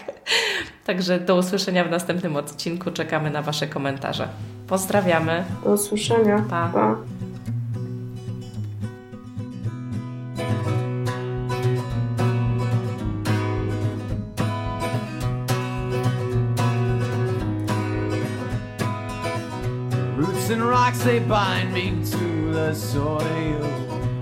Także 0.85 1.19
do 1.19 1.35
usłyszenia 1.35 1.83
w 1.83 1.89
następnym 1.89 2.35
odcinku. 2.35 2.91
Czekamy 2.91 3.29
na 3.29 3.41
Wasze 3.41 3.67
komentarze. 3.67 4.27
Pozdrawiamy. 4.67 5.43
Do 5.63 5.69
usłyszenia. 5.69 6.43
pa. 6.49 6.69
pa. 6.73 7.14
And 20.49 20.61
rocks 20.61 21.03
they 21.03 21.19
bind 21.19 21.73
me 21.73 21.89
to 22.11 22.51
the 22.51 22.73
soil. 22.73 23.19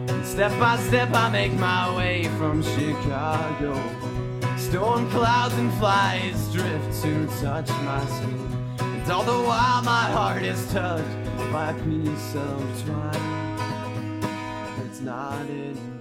And 0.10 0.26
step 0.26 0.52
by 0.60 0.78
step 0.78 1.14
I 1.14 1.30
make 1.30 1.54
my 1.54 1.96
way 1.96 2.24
from 2.38 2.64
Chicago. 2.64 3.74
Storm 4.58 5.10
clouds 5.10 5.54
and 5.56 5.74
flies 5.74 6.54
drift 6.54 7.02
to 7.04 7.28
touch 7.42 7.70
my 7.70 8.06
skin. 8.06 8.76
And 8.80 9.12
all 9.12 9.24
the 9.24 9.32
while 9.32 9.82
my 9.84 10.12
heart 10.12 10.44
is 10.44 10.66
touched 10.72 11.26
by 11.52 11.72
a 11.72 11.84
piece 11.84 12.36
of 12.36 12.84
twine. 12.84 14.24
It's 14.86 15.02
not 15.02 15.42
entangled. 15.42 15.93